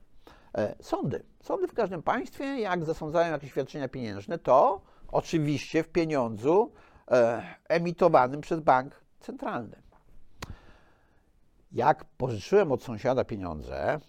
E, 0.54 0.74
sądy. 0.80 1.24
Sądy 1.42 1.68
w 1.68 1.74
każdym 1.74 2.02
państwie, 2.02 2.44
jak 2.44 2.84
zasądzają 2.84 3.32
jakieś 3.32 3.50
świadczenia 3.50 3.88
pieniężne, 3.88 4.38
to 4.38 4.80
oczywiście 5.08 5.82
w 5.82 5.88
pieniądzu 5.88 6.72
e, 7.10 7.42
emitowanym 7.68 8.40
przez 8.40 8.60
bank 8.60 9.00
centralny. 9.20 9.82
Jak 11.72 12.04
pożyczyłem 12.04 12.72
od 12.72 12.82
sąsiada 12.82 13.24
pieniądze 13.24 14.00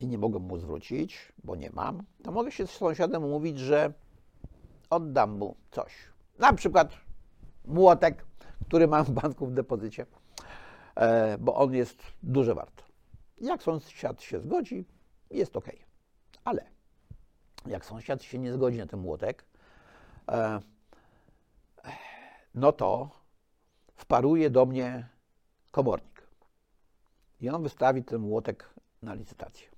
i 0.00 0.06
nie 0.06 0.18
mogę 0.18 0.38
mu 0.38 0.58
zwrócić, 0.58 1.32
bo 1.44 1.56
nie 1.56 1.70
mam, 1.70 2.02
to 2.22 2.32
mogę 2.32 2.52
się 2.52 2.66
z 2.66 2.70
sąsiadem 2.70 3.24
umówić, 3.24 3.58
że 3.58 3.92
oddam 4.90 5.38
mu 5.38 5.56
coś. 5.70 5.92
Na 6.38 6.52
przykład 6.52 6.92
młotek, 7.64 8.24
który 8.66 8.88
mam 8.88 9.04
w 9.04 9.10
banku 9.10 9.46
w 9.46 9.52
depozycie, 9.52 10.06
bo 11.38 11.54
on 11.54 11.74
jest 11.74 12.02
dużo 12.22 12.54
wart. 12.54 12.82
Jak 13.40 13.62
sąsiad 13.62 14.22
się 14.22 14.40
zgodzi, 14.40 14.84
jest 15.30 15.56
ok. 15.56 15.66
Ale 16.44 16.72
jak 17.66 17.84
sąsiad 17.84 18.22
się 18.22 18.38
nie 18.38 18.52
zgodzi 18.52 18.78
na 18.78 18.86
ten 18.86 19.00
młotek, 19.00 19.44
e, 20.28 20.60
no 22.54 22.72
to 22.72 23.10
wparuje 23.94 24.50
do 24.50 24.66
mnie 24.66 25.08
komornik. 25.70 26.26
I 27.40 27.50
on 27.50 27.62
wystawi 27.62 28.04
ten 28.04 28.20
młotek 28.20 28.74
na 29.02 29.14
licytację. 29.14 29.68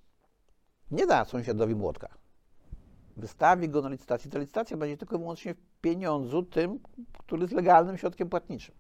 Nie 0.91 1.07
da 1.07 1.25
sąsiadowi 1.25 1.75
młotka. 1.75 2.09
Wystawi 3.17 3.69
go 3.69 3.83
na 3.83 3.89
licytację. 3.89 4.31
Ta 4.31 4.39
licytacja 4.39 4.77
będzie 4.77 4.97
tylko 4.97 5.17
i 5.17 5.19
wyłącznie 5.19 5.55
w 5.55 5.59
pieniądzu 5.81 6.43
tym, 6.43 6.81
który 7.19 7.43
jest 7.43 7.55
legalnym 7.55 7.99
środkiem 7.99 8.29
płatniczym. 8.29 8.75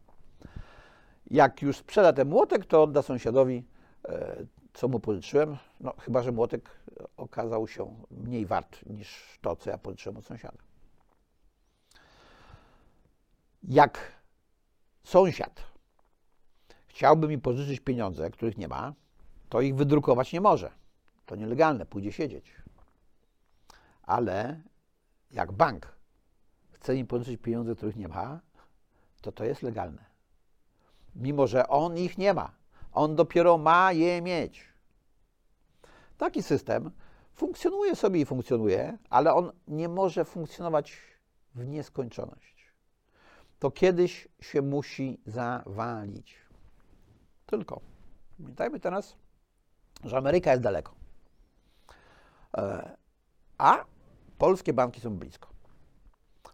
Jak 1.31 1.63
już 1.63 1.77
sprzeda 1.77 2.13
ten 2.13 2.29
młotek, 2.29 2.67
to 2.67 2.83
odda 2.83 3.03
sąsiadowi, 3.03 3.65
e, 4.09 4.37
co 4.75 4.89
mu 4.89 5.01
pożyczyłem, 5.01 5.57
no 5.81 5.95
chyba, 6.01 6.23
że 6.23 6.33
młotek 6.33 6.71
okazał 7.17 7.69
się 7.69 7.95
mniej 8.11 8.47
wart 8.47 8.87
niż 8.87 9.39
to, 9.43 9.57
co 9.57 9.71
ja 9.71 9.79
pożyczyłem 9.79 10.17
od 10.17 10.25
sąsiada. 10.25 10.59
Jak 13.63 14.13
sąsiad 15.05 15.63
chciałby 16.87 17.29
mi 17.29 17.39
pożyczyć 17.39 17.81
pieniądze, 17.81 18.31
których 18.31 18.59
nie 18.59 18.69
ma, 18.69 18.95
to 19.49 19.61
ich 19.61 19.75
wydrukować 19.75 20.33
nie 20.33 20.41
może. 20.41 20.71
To 21.27 21.37
nielegalne, 21.37 21.87
pójdzie 21.87 22.13
siedzieć. 22.13 22.55
Ale 24.03 24.61
jak 25.31 25.53
bank 25.53 25.97
chce 26.73 26.95
mi 26.95 27.05
pożyczyć 27.05 27.41
pieniądze, 27.41 27.75
których 27.75 27.97
nie 27.97 28.09
ma, 28.09 28.41
to 29.21 29.33
to 29.33 29.45
jest 29.45 29.63
legalne. 29.63 30.14
Mimo, 31.17 31.47
że 31.47 31.69
on 31.69 31.99
ich 31.99 32.19
nie 32.19 32.35
ma. 32.35 32.53
On 32.93 33.17
dopiero 33.17 33.59
ma 33.59 33.93
je 33.93 34.23
mieć. 34.23 34.75
Taki 36.19 36.43
system 36.43 36.91
funkcjonuje 37.33 37.97
sobie 37.97 38.21
i 38.21 38.25
funkcjonuje, 38.25 38.99
ale 39.11 39.35
on 39.35 39.53
nie 39.69 39.89
może 39.89 40.25
funkcjonować 40.25 41.01
w 41.55 41.67
nieskończoność. 41.67 42.73
To 43.59 43.71
kiedyś 43.71 44.29
się 44.41 44.63
musi 44.63 45.21
zawalić. 45.27 46.37
Tylko. 47.47 47.81
Pamiętajmy 48.39 48.81
teraz, 48.81 49.17
że 50.05 50.17
Ameryka 50.17 50.51
jest 50.51 50.63
daleko. 50.63 50.95
E, 52.57 52.97
a 53.59 53.85
polskie 54.39 54.73
banki 54.73 55.01
są 55.01 55.11
blisko. 55.11 55.49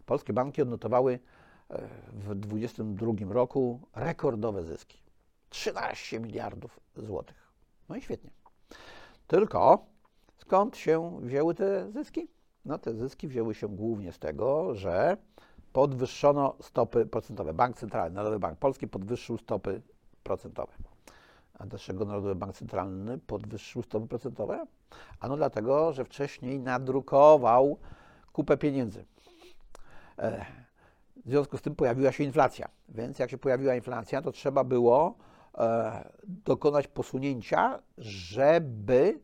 Polskie 0.05 0.33
banki 0.33 0.61
odnotowały 0.61 1.19
w 2.13 2.35
2022 2.35 3.33
roku 3.33 3.79
rekordowe 3.95 4.63
zyski. 4.63 4.97
13 5.49 6.19
miliardów 6.19 6.79
złotych. 6.95 7.51
No 7.89 7.95
i 7.95 8.01
świetnie. 8.01 8.29
Tylko 9.27 9.85
skąd 10.37 10.77
się 10.77 11.19
wzięły 11.21 11.55
te 11.55 11.91
zyski? 11.91 12.27
No 12.65 12.77
te 12.77 12.93
zyski 12.93 13.27
wzięły 13.27 13.55
się 13.55 13.67
głównie 13.67 14.11
z 14.11 14.19
tego, 14.19 14.75
że 14.75 15.17
podwyższono 15.73 16.55
stopy 16.61 17.05
procentowe. 17.05 17.53
Bank 17.53 17.77
Centralny, 17.77 18.15
Narodowy 18.15 18.39
Bank 18.39 18.59
Polski 18.59 18.87
podwyższył 18.87 19.37
stopy 19.37 19.81
procentowe. 20.23 20.73
A 21.53 21.65
dlaczego 21.65 22.05
Narodowy 22.05 22.35
Bank 22.35 22.55
Centralny 22.55 23.17
podwyższył 23.17 23.83
stopy 23.83 24.07
procentowe? 24.07 24.65
Ano 25.19 25.37
dlatego, 25.37 25.93
że 25.93 26.05
wcześniej 26.05 26.59
nadrukował 26.59 27.77
kupę 28.33 28.57
pieniędzy. 28.57 29.05
W 31.25 31.29
związku 31.29 31.57
z 31.57 31.61
tym 31.61 31.75
pojawiła 31.75 32.11
się 32.11 32.23
inflacja. 32.23 32.69
Więc 32.89 33.19
jak 33.19 33.29
się 33.29 33.37
pojawiła 33.37 33.75
inflacja, 33.75 34.21
to 34.21 34.31
trzeba 34.31 34.63
było 34.63 35.15
e, 35.57 36.09
dokonać 36.23 36.87
posunięcia, 36.87 37.79
żeby 37.97 39.19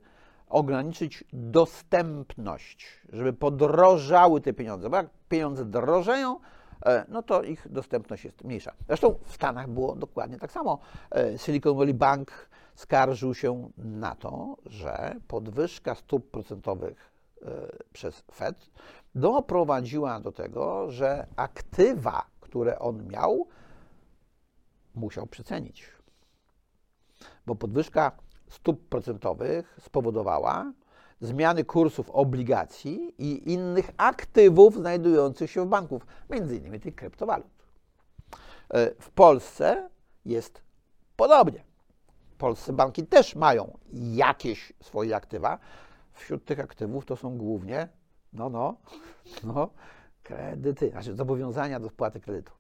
ograniczyć 0.50 1.24
dostępność, 1.34 3.02
żeby 3.14 3.34
podrożały 3.34 4.42
te 4.42 4.54
pieniądze. 4.54 4.90
Bo 4.90 4.98
jak 4.98 5.10
pieniądze 5.30 5.66
drożeją, 5.66 6.40
E, 6.86 7.06
no 7.10 7.24
to 7.24 7.44
ich 7.44 7.68
dostępność 7.72 8.26
jest 8.26 8.44
mniejsza. 8.44 8.74
Zresztą 8.88 9.16
w 9.24 9.34
Stanach 9.34 9.70
było 9.70 9.96
dokładnie 9.96 10.38
tak 10.38 10.52
samo. 10.52 10.80
E, 11.12 11.38
Silicon 11.38 11.78
Valley 11.78 11.94
Bank 11.94 12.50
skarżył 12.76 13.34
się 13.34 13.70
na 13.78 14.16
to, 14.16 14.58
że 14.66 15.16
podwyżka 15.28 15.96
stóp 15.96 16.32
procentowych 16.32 17.17
przez 17.94 18.24
Fed 18.34 18.70
doprowadziła 19.16 20.20
do 20.20 20.32
tego, 20.32 20.92
że 20.92 21.28
aktywa, 21.36 22.26
które 22.40 22.80
on 22.80 23.08
miał, 23.08 23.48
musiał 24.96 25.28
przecenić. 25.28 25.92
Bo 27.46 27.56
podwyżka 27.56 28.12
stóp 28.50 28.90
procentowych 28.90 29.78
spowodowała, 29.82 30.74
zmiany 31.22 31.64
kursów 31.64 32.10
obligacji 32.10 33.14
i 33.18 33.54
innych 33.54 33.92
aktywów 33.98 34.76
znajdujących 34.76 35.52
się 35.52 35.66
w 35.66 35.70
banków, 35.70 36.06
między 36.30 36.58
innymi 36.58 36.80
tych 36.80 36.96
kryptowalut. 36.96 37.48
E, 38.70 38.92
w 39.00 39.10
Polsce 39.10 39.90
jest 40.26 40.62
podobnie. 41.16 41.64
Polscy 42.38 42.74
banki 42.74 43.08
też 43.08 43.36
mają 43.36 43.78
jakieś 43.94 44.74
swoje 44.84 45.16
aktywa. 45.16 45.60
Wśród 46.18 46.46
tych 46.46 46.60
aktywów 46.60 47.06
to 47.06 47.16
są 47.16 47.38
głównie, 47.38 47.88
no, 48.34 48.50
no, 48.50 48.78
no, 49.44 49.70
kredyty, 50.24 50.90
znaczy 50.90 51.16
zobowiązania 51.16 51.80
do 51.80 51.90
spłaty 51.90 52.20
kredytu. 52.20 52.52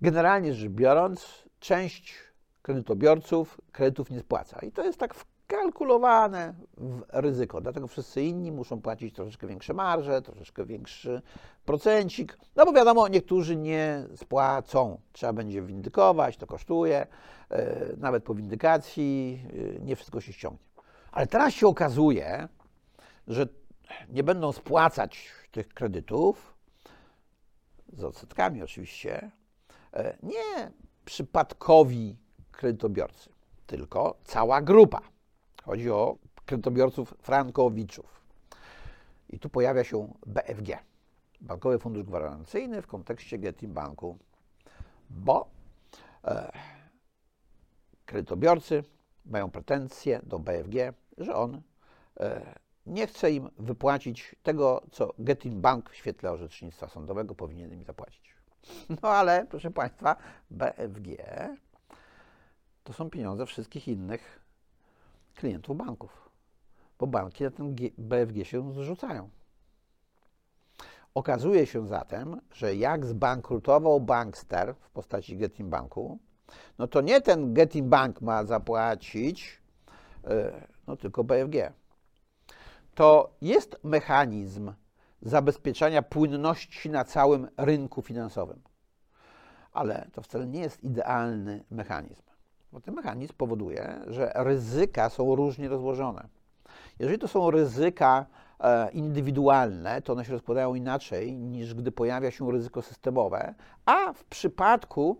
Generalnie 0.00 0.54
rzecz 0.54 0.70
biorąc, 0.70 1.48
część 1.60 2.14
kredytobiorców 2.62 3.60
kredytów 3.72 4.10
nie 4.10 4.20
spłaca. 4.20 4.60
I 4.60 4.72
to 4.72 4.84
jest 4.84 4.98
tak 4.98 5.14
w 5.14 5.26
kalkulowane 5.46 6.54
w 6.76 7.02
ryzyko. 7.12 7.60
Dlatego 7.60 7.86
wszyscy 7.86 8.22
inni 8.22 8.52
muszą 8.52 8.80
płacić 8.80 9.14
troszeczkę 9.14 9.46
większe 9.46 9.74
marże, 9.74 10.22
troszeczkę 10.22 10.64
większy 10.64 11.22
procencik. 11.64 12.38
No 12.56 12.64
bo 12.64 12.72
wiadomo, 12.72 13.08
niektórzy 13.08 13.56
nie 13.56 14.04
spłacą. 14.16 15.00
Trzeba 15.12 15.32
będzie 15.32 15.62
windykować, 15.62 16.36
to 16.36 16.46
kosztuje. 16.46 17.06
E, 17.50 17.76
nawet 17.96 18.24
po 18.24 18.34
windykacji 18.34 19.42
e, 19.78 19.84
nie 19.84 19.96
wszystko 19.96 20.20
się 20.20 20.32
ściągnie. 20.32 20.66
Ale 21.16 21.26
teraz 21.26 21.54
się 21.54 21.66
okazuje, 21.66 22.48
że 23.26 23.46
nie 24.08 24.22
będą 24.24 24.52
spłacać 24.52 25.32
tych 25.50 25.68
kredytów, 25.68 26.54
z 27.92 28.04
odsetkami 28.04 28.62
oczywiście, 28.62 29.30
e, 29.92 30.16
nie 30.22 30.70
przypadkowi 31.04 32.16
kredytobiorcy, 32.52 33.30
tylko 33.66 34.16
cała 34.24 34.62
grupa. 34.62 35.00
Chodzi 35.64 35.90
o 35.90 36.16
kredytobiorców 36.46 37.14
frankowiczów. 37.18 38.20
I 39.30 39.38
tu 39.38 39.48
pojawia 39.48 39.84
się 39.84 40.12
BFG, 40.26 40.78
Bankowy 41.40 41.78
Fundusz 41.78 42.04
Gwarancyjny 42.04 42.82
w 42.82 42.86
kontekście 42.86 43.38
Getin 43.38 43.72
Banku, 43.72 44.18
bo 45.10 45.48
e, 46.24 46.52
kredytobiorcy 48.06 48.84
mają 49.26 49.50
pretensje 49.50 50.20
do 50.22 50.38
BFG, 50.38 50.92
że 51.18 51.34
on 51.34 51.62
e, 52.20 52.54
nie 52.86 53.06
chce 53.06 53.32
im 53.32 53.50
wypłacić 53.58 54.36
tego, 54.42 54.82
co 54.90 55.14
Getin 55.18 55.60
Bank 55.60 55.90
w 55.90 55.96
świetle 55.96 56.32
orzecznictwa 56.32 56.88
sądowego 56.88 57.34
powinien 57.34 57.72
im 57.72 57.84
zapłacić. 57.84 58.36
No 59.02 59.08
ale, 59.08 59.46
proszę 59.50 59.70
Państwa, 59.70 60.16
BFG 60.50 61.16
to 62.84 62.92
są 62.92 63.10
pieniądze 63.10 63.46
wszystkich 63.46 63.88
innych 63.88 64.40
klientów 65.34 65.76
banków, 65.76 66.30
bo 66.98 67.06
banki 67.06 67.44
na 67.44 67.50
ten 67.50 67.76
BFG 67.98 68.44
się 68.44 68.72
zrzucają. 68.72 69.30
Okazuje 71.14 71.66
się 71.66 71.86
zatem, 71.86 72.40
że 72.52 72.76
jak 72.76 73.06
zbankrutował 73.06 74.00
bankster 74.00 74.74
w 74.80 74.90
postaci 74.90 75.36
Getin 75.36 75.70
Banku, 75.70 76.18
no 76.78 76.86
to 76.86 77.00
nie 77.00 77.20
ten 77.20 77.54
Getin 77.54 77.88
Bank 77.88 78.20
ma 78.20 78.44
zapłacić, 78.44 79.62
e, 80.24 80.66
no 80.86 80.96
tylko 80.96 81.24
BFG. 81.24 81.72
To 82.94 83.30
jest 83.42 83.76
mechanizm 83.84 84.72
zabezpieczania 85.22 86.02
płynności 86.02 86.90
na 86.90 87.04
całym 87.04 87.48
rynku 87.56 88.02
finansowym. 88.02 88.60
Ale 89.72 90.08
to 90.12 90.22
wcale 90.22 90.46
nie 90.46 90.60
jest 90.60 90.84
idealny 90.84 91.64
mechanizm. 91.70 92.22
Bo 92.72 92.80
ten 92.80 92.94
mechanizm 92.94 93.34
powoduje, 93.36 94.00
że 94.06 94.32
ryzyka 94.34 95.10
są 95.10 95.34
różnie 95.34 95.68
rozłożone. 95.68 96.28
Jeżeli 96.98 97.18
to 97.18 97.28
są 97.28 97.50
ryzyka 97.50 98.26
e, 98.60 98.90
indywidualne, 98.90 100.02
to 100.02 100.12
one 100.12 100.24
się 100.24 100.32
rozkładają 100.32 100.74
inaczej 100.74 101.36
niż 101.36 101.74
gdy 101.74 101.92
pojawia 101.92 102.30
się 102.30 102.52
ryzyko 102.52 102.82
systemowe, 102.82 103.54
a 103.86 104.12
w 104.12 104.24
przypadku 104.24 105.18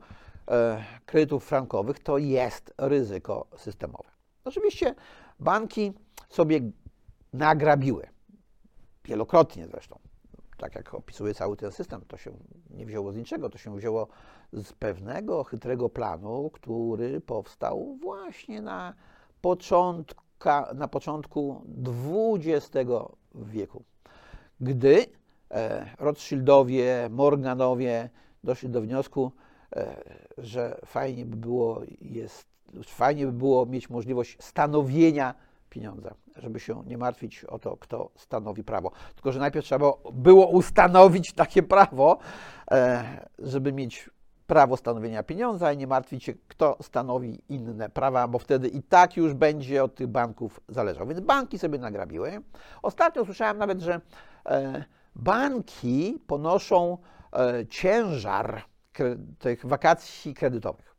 e, 0.50 0.84
kredytów 1.06 1.44
frankowych 1.44 1.98
to 1.98 2.18
jest 2.18 2.74
ryzyko 2.78 3.46
systemowe. 3.56 4.08
Oczywiście 4.44 4.94
banki 5.40 5.92
sobie 6.28 6.60
nagrabiły, 7.32 8.06
wielokrotnie 9.04 9.66
zresztą, 9.66 9.98
tak 10.56 10.74
jak 10.74 10.94
opisuje 10.94 11.34
cały 11.34 11.56
ten 11.56 11.72
system, 11.72 12.00
to 12.08 12.16
się 12.16 12.32
nie 12.70 12.86
wzięło 12.86 13.12
z 13.12 13.16
niczego, 13.16 13.50
to 13.50 13.58
się 13.58 13.76
wzięło 13.76 14.08
z 14.52 14.72
pewnego 14.72 15.44
chytrego 15.44 15.88
planu, 15.88 16.50
który 16.50 17.20
powstał 17.20 17.96
właśnie 18.02 18.62
na, 18.62 18.94
na 20.74 20.88
początku 20.88 21.62
XX 22.44 22.90
wieku. 23.34 23.84
Gdy 24.60 25.06
e, 25.50 25.90
Rothschildowie, 25.98 27.08
Morganowie 27.10 28.10
doszli 28.44 28.68
do 28.68 28.80
wniosku, 28.80 29.32
e, 29.76 30.02
że 30.38 30.80
fajnie 30.86 31.26
by 31.26 31.36
było, 31.36 31.82
jest, 32.00 32.46
fajnie 32.86 33.26
by 33.26 33.32
było 33.32 33.66
mieć 33.66 33.90
możliwość 33.90 34.36
stanowienia 34.40 35.34
pieniądza, 35.70 36.14
żeby 36.36 36.60
się 36.60 36.82
nie 36.86 36.98
martwić 36.98 37.44
o 37.44 37.58
to, 37.58 37.76
kto 37.76 38.10
stanowi 38.16 38.64
prawo. 38.64 38.90
Tylko, 39.14 39.32
że 39.32 39.40
najpierw 39.40 39.66
trzeba 39.66 39.92
było 40.12 40.46
ustanowić 40.46 41.32
takie 41.32 41.62
prawo, 41.62 42.18
e, 42.70 43.04
żeby 43.38 43.72
mieć 43.72 44.10
prawo 44.46 44.76
stanowienia 44.76 45.22
pieniądza 45.22 45.72
i 45.72 45.76
nie 45.76 45.86
martwić 45.86 46.24
się, 46.24 46.34
kto 46.48 46.76
stanowi 46.82 47.42
inne 47.48 47.88
prawa, 47.88 48.28
bo 48.28 48.38
wtedy 48.38 48.68
i 48.68 48.82
tak 48.82 49.16
już 49.16 49.34
będzie 49.34 49.84
od 49.84 49.94
tych 49.94 50.06
banków 50.06 50.60
zależał. 50.68 51.06
Więc 51.06 51.20
banki 51.20 51.58
sobie 51.58 51.78
nagrabiły. 51.78 52.42
Ostatnio 52.82 53.24
słyszałem 53.24 53.58
nawet, 53.58 53.80
że 53.80 54.00
e, 54.46 54.84
banki 55.14 56.18
ponoszą 56.26 56.98
e, 57.32 57.66
ciężar 57.66 58.62
tych 59.38 59.66
wakacji 59.66 60.34
kredytowych. 60.34 60.96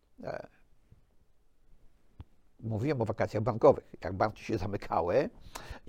Mówiłem 2.59 3.01
o 3.01 3.05
wakacjach 3.05 3.43
bankowych, 3.43 3.95
jak 4.03 4.13
banki 4.13 4.43
się 4.43 4.57
zamykały 4.57 5.29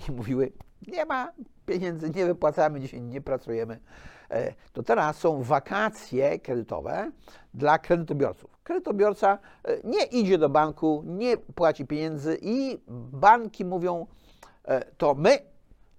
i 0.08 0.12
mówiły, 0.12 0.52
nie 0.86 1.04
ma 1.04 1.32
pieniędzy, 1.66 2.10
nie 2.10 2.26
wypłacamy 2.26 2.80
dzisiaj, 2.80 3.02
nie 3.02 3.20
pracujemy. 3.20 3.80
E, 4.30 4.54
to 4.72 4.82
teraz 4.82 5.16
są 5.16 5.42
wakacje 5.42 6.38
kredytowe 6.38 7.10
dla 7.54 7.78
kredytobiorców. 7.78 8.58
Kredytobiorca 8.64 9.38
e, 9.64 9.80
nie 9.84 10.04
idzie 10.04 10.38
do 10.38 10.48
banku, 10.48 11.02
nie 11.06 11.36
płaci 11.36 11.86
pieniędzy 11.86 12.38
i 12.42 12.78
banki 13.12 13.64
mówią, 13.64 14.06
e, 14.64 14.84
to 14.84 15.14
my, 15.14 15.38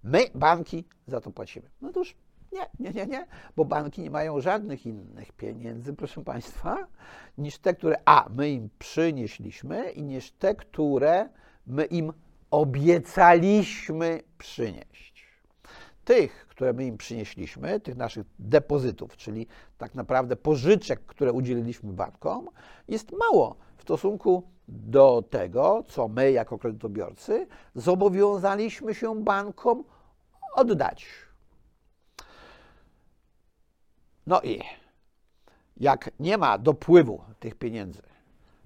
my, 0.03 0.19
banki, 0.35 0.87
za 1.07 1.21
to 1.21 1.31
płacimy. 1.31 1.69
No 1.81 1.91
to 1.91 1.99
już 1.99 2.15
nie, 2.51 2.69
nie, 2.79 2.91
nie, 2.91 3.05
nie, 3.05 3.27
bo 3.55 3.65
banki 3.65 4.01
nie 4.01 4.11
mają 4.11 4.41
żadnych 4.41 4.85
innych 4.85 5.31
pieniędzy, 5.31 5.93
proszę 5.93 6.23
Państwa, 6.23 6.87
niż 7.37 7.57
te, 7.57 7.73
które 7.73 7.95
A, 8.05 8.29
my 8.35 8.49
im 8.49 8.69
przynieśliśmy 8.79 9.91
i 9.91 10.03
niż 10.03 10.31
te, 10.31 10.55
które 10.55 11.29
my 11.67 11.85
im 11.85 12.13
obiecaliśmy 12.51 14.21
przynieść. 14.37 15.29
Tych, 16.05 16.47
które 16.47 16.73
my 16.73 16.85
im 16.85 16.97
przynieśliśmy, 16.97 17.79
tych 17.79 17.95
naszych 17.95 18.25
depozytów, 18.39 19.17
czyli 19.17 19.47
tak 19.77 19.95
naprawdę 19.95 20.35
pożyczek, 20.35 21.05
które 21.05 21.31
udzieliliśmy 21.31 21.93
bankom, 21.93 22.49
jest 22.87 23.11
mało 23.11 23.55
w 23.77 23.81
stosunku 23.81 24.43
do 24.67 25.23
tego, 25.29 25.83
co 25.87 26.07
my 26.07 26.31
jako 26.31 26.57
kredytobiorcy 26.57 27.47
zobowiązaliśmy 27.75 28.95
się 28.95 29.23
bankom 29.23 29.83
oddać. 30.55 31.28
No 34.29 34.41
i 34.41 34.59
jak 35.77 36.11
nie 36.19 36.37
ma 36.37 36.57
dopływu 36.57 37.21
tych 37.39 37.55
pieniędzy, 37.55 38.01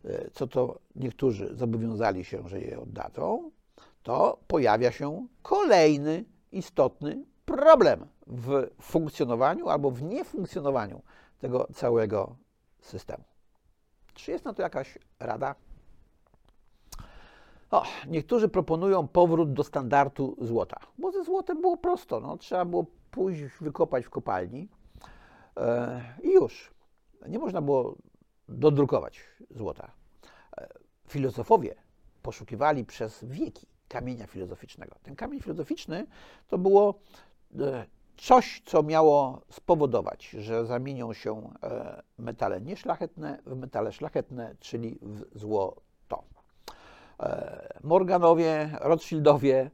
e, 0.06 0.30
co 0.32 0.48
to 0.48 0.80
niektórzy 0.96 1.56
zobowiązali 1.56 2.26
się, 2.26 2.50
że 2.50 2.62
je 2.62 2.80
oddadzą, 2.80 3.52
to 4.04 4.38
pojawia 4.48 4.92
się 4.92 5.28
kolejny 5.42 6.26
istotny 6.52 7.26
problem 7.46 8.08
w 8.28 8.68
funkcjonowaniu 8.82 9.70
albo 9.70 9.92
w 9.92 10.02
niefunkcjonowaniu 10.02 11.02
tego 11.40 11.68
całego 11.74 12.36
systemu. 12.82 13.24
Czy 14.14 14.32
jest 14.32 14.46
na 14.46 14.54
to 14.54 14.62
jakaś 14.62 14.98
rada? 15.20 15.56
O, 17.72 17.84
niektórzy 18.08 18.50
proponują 18.50 19.08
powrót 19.08 19.54
do 19.54 19.64
standardu 19.64 20.38
złota, 20.42 20.80
bo 20.98 21.12
ze 21.12 21.24
złotem 21.24 21.62
było 21.62 21.78
prosto. 21.78 22.20
No, 22.20 22.38
trzeba 22.38 22.66
było 22.66 22.86
pójść 23.12 23.44
wykopać 23.62 24.06
w 24.06 24.10
kopalni 24.10 24.68
i 26.24 26.34
już. 26.34 26.74
Nie 27.28 27.40
można 27.40 27.62
było 27.62 27.96
dodrukować 28.50 29.20
złota. 29.50 29.92
E, 30.58 30.68
filozofowie 31.08 31.76
poszukiwali 32.22 32.86
przez 32.86 33.24
wieki 33.24 33.68
kamienia 33.88 34.28
filozoficznego. 34.28 34.96
Ten 35.04 35.16
kamień 35.16 35.42
filozoficzny 35.42 36.08
to 36.48 36.58
było 36.58 37.00
e, 37.60 37.86
coś, 38.18 38.62
co 38.66 38.84
miało 38.84 39.42
spowodować, 39.50 40.30
że 40.30 40.66
zamienią 40.66 41.14
się 41.14 41.54
e, 41.64 42.02
metale 42.18 42.62
nieszlachetne 42.62 43.40
w 43.46 43.56
metale 43.56 43.92
szlachetne, 43.92 44.56
czyli 44.60 45.00
w 45.02 45.40
złoto. 45.40 46.24
E, 47.20 47.80
Morganowie, 47.84 48.78
Rothschildowie 48.82 49.72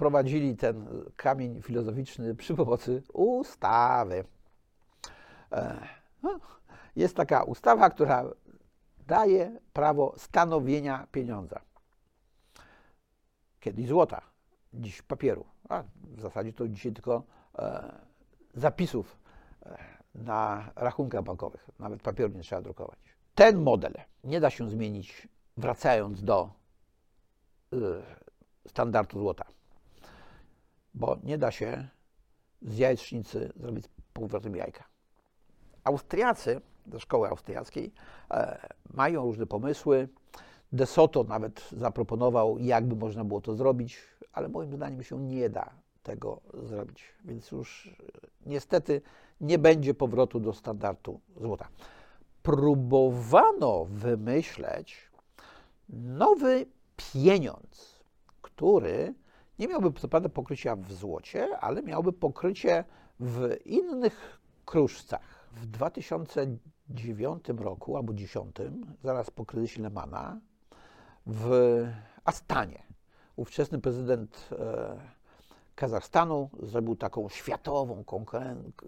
wprowadzili 0.00 0.56
ten 0.56 0.86
kamień 1.16 1.62
filozoficzny 1.62 2.34
przy 2.34 2.54
pomocy 2.54 3.02
ustawy. 3.12 4.24
No, 6.22 6.40
jest 6.96 7.16
taka 7.16 7.42
ustawa, 7.42 7.90
która 7.90 8.24
daje 9.06 9.60
prawo 9.72 10.14
stanowienia 10.16 11.06
pieniądza 11.12 11.60
kiedyś 13.60 13.86
złota, 13.86 14.22
dziś 14.74 15.02
papieru. 15.02 15.44
A 15.68 15.82
w 16.16 16.20
zasadzie 16.20 16.52
to 16.52 16.68
dzisiaj 16.68 16.92
tylko 16.92 17.22
e, 17.58 17.92
zapisów 18.54 19.18
e, 19.62 19.78
na 20.14 20.70
rachunkach 20.76 21.22
bankowych. 21.22 21.70
Nawet 21.78 22.02
papieru 22.02 22.32
nie 22.34 22.42
trzeba 22.42 22.62
drukować. 22.62 22.98
Ten 23.34 23.62
model 23.62 23.94
nie 24.24 24.40
da 24.40 24.50
się 24.50 24.68
zmienić 24.68 25.28
wracając 25.56 26.22
do 26.22 26.50
e, 27.72 27.76
standardu 28.68 29.18
złota, 29.18 29.44
bo 30.94 31.18
nie 31.22 31.38
da 31.38 31.50
się 31.50 31.88
z 32.62 32.78
jajecznicy 32.78 33.52
zrobić 33.56 33.84
powrotem 34.12 34.56
jajka. 34.56 34.84
Austriacy 35.84 36.60
ze 36.92 37.00
szkoły 37.00 37.28
austriackiej 37.28 37.92
e, 38.30 38.68
mają 38.94 39.22
różne 39.22 39.46
pomysły, 39.46 40.08
De 40.72 40.86
Soto 40.86 41.24
nawet 41.24 41.68
zaproponował, 41.72 42.58
jakby 42.58 42.96
można 42.96 43.24
było 43.24 43.40
to 43.40 43.54
zrobić, 43.54 43.98
ale 44.32 44.48
moim 44.48 44.72
zdaniem 44.72 45.02
się 45.02 45.18
nie 45.20 45.50
da 45.50 45.70
tego 46.02 46.40
zrobić. 46.62 47.04
Więc 47.24 47.50
już 47.50 47.96
niestety 48.46 49.02
nie 49.40 49.58
będzie 49.58 49.94
powrotu 49.94 50.40
do 50.40 50.52
standardu 50.52 51.20
złota. 51.36 51.68
Próbowano 52.42 53.84
wymyśleć 53.84 55.10
nowy 55.88 56.66
pieniądz, 56.96 58.04
który 58.42 59.14
nie 59.60 59.68
miałby 59.68 59.92
co 60.00 60.08
prawda 60.08 60.28
pokrycia 60.28 60.76
w 60.76 60.92
złocie, 60.92 61.58
ale 61.58 61.82
miałby 61.82 62.12
pokrycie 62.12 62.84
w 63.20 63.56
innych 63.64 64.40
kruszcach. 64.64 65.48
W 65.52 65.66
2009 65.66 67.44
roku 67.58 67.96
albo 67.96 68.12
2010, 68.12 68.56
zaraz 69.02 69.30
po 69.30 69.44
kryzysie 69.46 69.82
Lemana, 69.82 70.40
w 71.26 71.50
Astanie. 72.24 72.82
Ówczesny 73.36 73.78
prezydent 73.80 74.48
e, 74.52 75.00
Kazachstanu 75.74 76.50
zrobił 76.62 76.96
taką 76.96 77.28
światową 77.28 78.04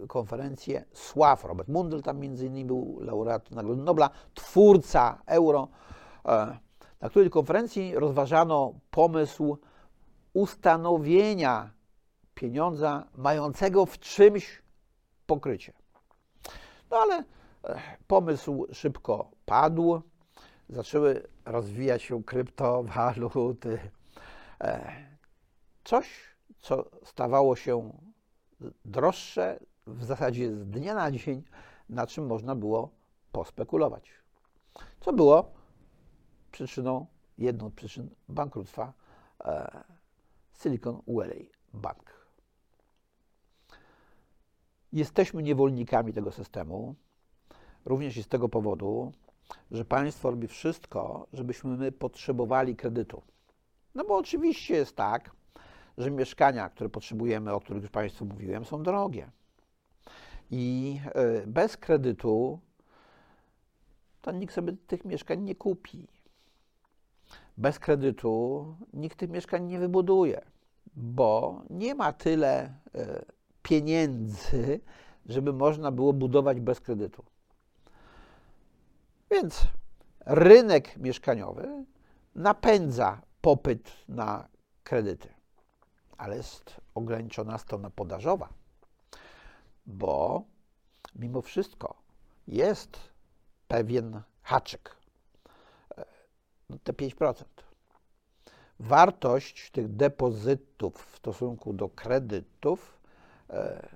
konferencję. 0.07 0.85
Sław, 0.93 1.43
Robert 1.43 1.69
Mundell 1.69 2.01
tam 2.01 2.19
między 2.19 2.45
innymi 2.45 2.65
był 2.65 2.99
laureat 3.01 3.51
Nagrody 3.51 3.81
Nobla, 3.81 4.09
twórca 4.33 5.21
euro, 5.25 5.67
e, 6.25 6.57
na 7.01 7.09
której 7.09 7.29
konferencji 7.29 7.95
rozważano 7.95 8.73
pomysł 8.91 9.57
ustanowienia 10.33 11.71
pieniądza 12.35 13.07
mającego 13.15 13.85
w 13.85 13.99
czymś 13.99 14.61
pokrycie. 15.25 15.73
No 16.91 16.97
ale 16.97 17.23
e, 17.63 17.81
pomysł 18.07 18.67
szybko 18.73 19.31
padł 19.45 20.01
zaczęły 20.69 21.27
rozwijać 21.45 22.03
się 22.03 22.23
kryptowaluty. 22.23 23.79
E, 24.61 24.93
coś, 25.83 26.35
co 26.59 26.85
stawało 27.03 27.55
się 27.55 27.91
droższe 28.85 29.59
w 29.87 30.03
zasadzie 30.03 30.55
z 30.55 30.69
dnia 30.69 30.93
na 30.93 31.11
dzień, 31.11 31.43
na 31.89 32.07
czym 32.07 32.25
można 32.25 32.55
było 32.55 32.89
pospekulować. 33.31 34.11
Co 34.99 35.13
było 35.13 35.51
przyczyną, 36.51 37.05
jedną 37.37 37.69
z 37.69 37.73
przyczyn 37.73 38.09
bankructwa 38.29 38.93
e, 39.45 39.83
Silicon 40.63 41.01
Valley 41.07 41.49
Bank. 41.73 42.27
Jesteśmy 44.93 45.43
niewolnikami 45.43 46.13
tego 46.13 46.31
systemu, 46.31 46.95
również 47.85 48.17
i 48.17 48.23
z 48.23 48.27
tego 48.27 48.49
powodu, 48.49 49.11
że 49.71 49.85
państwo 49.85 50.31
robi 50.31 50.47
wszystko, 50.47 51.27
żebyśmy 51.33 51.77
my 51.77 51.91
potrzebowali 51.91 52.75
kredytu. 52.75 53.21
No 53.95 54.05
bo 54.05 54.17
oczywiście 54.17 54.75
jest 54.75 54.95
tak, 54.95 55.31
że 55.97 56.11
mieszkania, 56.11 56.69
które 56.69 56.89
potrzebujemy, 56.89 57.53
o 57.53 57.59
których 57.59 57.83
już 57.83 57.91
Państwu 57.91 58.25
mówiłem, 58.25 58.65
są 58.65 58.83
drogie. 58.83 59.31
I 60.51 60.99
e, 61.05 61.47
bez 61.47 61.77
kredytu 61.77 62.59
to 64.21 64.31
nikt 64.31 64.53
sobie 64.53 64.73
tych 64.87 65.05
mieszkań 65.05 65.41
nie 65.41 65.55
kupi. 65.55 66.07
Bez 67.57 67.79
kredytu 67.79 68.65
nikt 68.93 69.17
tych 69.17 69.29
mieszkań 69.29 69.65
nie 69.65 69.79
wybuduje. 69.79 70.52
Bo 70.95 71.61
nie 71.69 71.95
ma 71.95 72.13
tyle 72.13 72.73
e, 72.95 73.25
pieniędzy, 73.63 74.79
żeby 75.25 75.53
można 75.53 75.91
było 75.91 76.13
budować 76.13 76.59
bez 76.59 76.79
kredytu. 76.79 77.23
Więc 79.31 79.67
rynek 80.25 80.97
mieszkaniowy 80.97 81.85
napędza 82.35 83.21
popyt 83.41 83.91
na 84.07 84.47
kredyty, 84.83 85.29
ale 86.17 86.35
jest 86.37 86.81
ograniczona 86.95 87.57
strona 87.57 87.89
podażowa, 87.89 88.49
bo 89.85 90.43
mimo 91.15 91.41
wszystko 91.41 91.95
jest 92.47 92.99
pewien 93.67 94.21
haczyk. 94.41 94.95
E, 95.97 96.05
no 96.69 96.77
te 96.83 96.93
5%. 96.93 97.43
Wartość 98.79 99.71
tych 99.71 99.95
depozytów 99.95 101.07
w 101.11 101.17
stosunku 101.17 101.73
do 101.73 101.89
kredytów 101.89 103.01
e, 103.49 103.87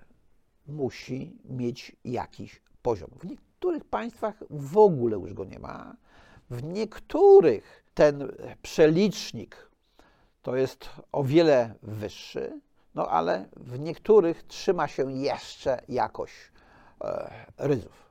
musi 0.68 1.38
mieć 1.46 1.96
jakiś 2.06 2.62
poziom. 2.82 3.10
W 3.20 3.26
niektórych 3.26 3.86
państwach 3.86 4.36
w 4.50 4.78
ogóle 4.78 5.18
już 5.18 5.34
go 5.34 5.46
nie 5.46 5.60
ma. 5.60 5.96
W 6.50 6.64
niektórych 6.64 7.84
ten 7.94 8.32
przelicznik 8.62 9.70
to 10.42 10.56
jest 10.56 10.90
o 11.12 11.24
wiele 11.24 11.76
wyższy, 11.84 12.62
no 12.96 13.08
ale 13.08 13.46
w 13.58 13.80
niektórych 13.80 14.44
trzyma 14.44 14.88
się 14.88 15.12
jeszcze 15.12 15.82
jakoś 15.90 16.32
e, 17.02 17.46
ryzów. 17.58 18.07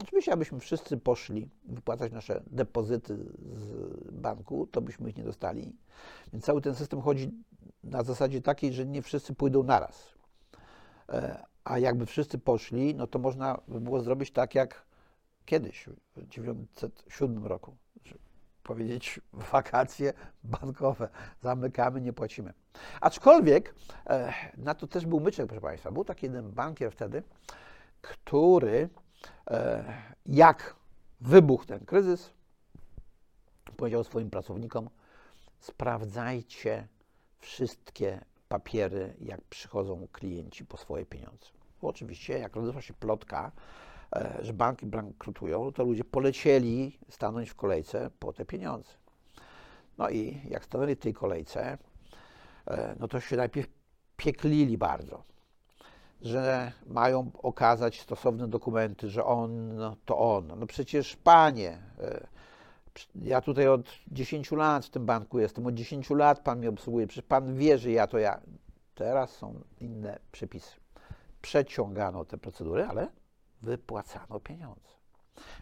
Oczywiście, 0.00 0.32
abyśmy 0.32 0.60
wszyscy 0.60 0.96
poszli 0.96 1.48
wypłacać 1.64 2.12
nasze 2.12 2.42
depozyty 2.46 3.16
z 3.52 3.70
banku, 4.12 4.66
to 4.66 4.80
byśmy 4.80 5.10
ich 5.10 5.16
nie 5.16 5.24
dostali. 5.24 5.76
Więc 6.32 6.44
cały 6.44 6.60
ten 6.60 6.74
system 6.74 7.00
chodzi 7.00 7.32
na 7.84 8.02
zasadzie 8.02 8.40
takiej, 8.42 8.72
że 8.72 8.86
nie 8.86 9.02
wszyscy 9.02 9.34
pójdą 9.34 9.62
naraz. 9.62 10.14
E, 11.08 11.44
a 11.64 11.78
jakby 11.78 12.06
wszyscy 12.06 12.38
poszli, 12.38 12.94
no 12.94 13.06
to 13.06 13.18
można 13.18 13.60
by 13.68 13.80
było 13.80 14.00
zrobić 14.00 14.30
tak 14.30 14.54
jak 14.54 14.86
kiedyś, 15.44 15.88
w 16.16 16.28
1907 16.28 17.46
roku. 17.46 17.76
Powiedzieć 18.62 19.20
wakacje 19.32 20.12
bankowe, 20.44 21.08
zamykamy, 21.40 22.00
nie 22.00 22.12
płacimy. 22.12 22.52
Aczkolwiek 23.00 23.74
e, 24.06 24.32
na 24.56 24.74
to 24.74 24.86
też 24.86 25.06
był 25.06 25.20
myczek, 25.20 25.46
proszę 25.46 25.60
Państwa. 25.60 25.90
Był 25.90 26.04
taki 26.04 26.26
jeden 26.26 26.50
bankier 26.50 26.92
wtedy, 26.92 27.22
który 28.02 28.88
jak 30.26 30.76
wybuchł 31.20 31.66
ten 31.66 31.84
kryzys, 31.84 32.30
powiedział 33.76 34.04
swoim 34.04 34.30
pracownikom: 34.30 34.90
sprawdzajcie 35.58 36.88
wszystkie 37.38 38.20
papiery, 38.48 39.14
jak 39.20 39.40
przychodzą 39.40 40.08
klienci 40.12 40.64
po 40.64 40.76
swoje 40.76 41.06
pieniądze. 41.06 41.46
Bo 41.82 41.88
oczywiście, 41.88 42.38
jak 42.38 42.56
rozeszła 42.56 42.82
się 42.82 42.94
plotka, 42.94 43.52
e, 44.16 44.38
że 44.40 44.52
banki 44.52 44.86
bankrutują, 44.86 45.72
to 45.72 45.84
ludzie 45.84 46.04
polecieli 46.04 46.98
stanąć 47.08 47.50
w 47.50 47.54
kolejce 47.54 48.10
po 48.18 48.32
te 48.32 48.44
pieniądze. 48.44 48.90
No 49.98 50.10
i 50.10 50.40
jak 50.48 50.64
stanęli 50.64 50.94
w 50.94 50.98
tej 50.98 51.14
kolejce, 51.14 51.78
e, 52.66 52.96
no 52.98 53.08
to 53.08 53.20
się 53.20 53.36
najpierw 53.36 53.68
pieklili 54.16 54.78
bardzo, 54.78 55.24
że 56.22 56.72
mają 56.86 57.30
okazać 57.42 58.00
stosowne 58.00 58.48
dokumenty, 58.48 59.10
że 59.10 59.24
on 59.24 59.76
no, 59.76 59.96
to 60.04 60.18
on. 60.18 60.52
No 60.58 60.66
przecież 60.66 61.16
panie, 61.16 61.78
e, 61.98 62.26
ja 63.14 63.40
tutaj 63.40 63.68
od 63.68 63.86
10 64.08 64.52
lat 64.52 64.86
w 64.86 64.90
tym 64.90 65.06
banku 65.06 65.38
jestem, 65.38 65.66
od 65.66 65.74
10 65.74 66.10
lat 66.10 66.40
pan 66.40 66.58
mnie 66.58 66.68
obsługuje, 66.68 67.06
przecież 67.06 67.24
pan 67.28 67.54
wie, 67.54 67.78
że 67.78 67.90
ja 67.90 68.06
to 68.06 68.18
ja. 68.18 68.40
Teraz 68.94 69.30
są 69.30 69.60
inne 69.80 70.18
przepisy. 70.32 70.76
Przeciągano 71.42 72.24
te 72.24 72.38
procedury, 72.38 72.84
ale 72.84 73.08
wypłacano 73.62 74.40
pieniądze. 74.40 74.92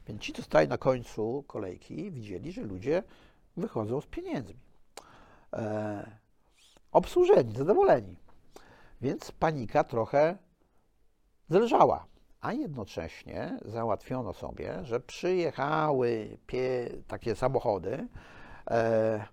Więc 0.06 0.22
ci, 0.22 0.32
co 0.32 0.42
stali 0.42 0.68
na 0.68 0.78
końcu 0.78 1.44
kolejki, 1.46 2.10
widzieli, 2.10 2.52
że 2.52 2.62
ludzie 2.62 3.02
wychodzą 3.56 4.00
z 4.00 4.06
pieniędzmi. 4.06 4.60
E, 5.52 6.10
obsłużeni, 6.92 7.56
zadowoleni. 7.56 8.16
Więc 9.00 9.32
panika 9.32 9.84
trochę 9.84 10.38
zelżała 11.50 12.06
a 12.40 12.52
jednocześnie 12.52 13.58
załatwiono 13.64 14.32
sobie, 14.32 14.84
że 14.84 15.00
przyjechały 15.00 16.38
pie, 16.46 16.88
takie 17.06 17.34
samochody 17.34 18.08
e, 18.70 19.24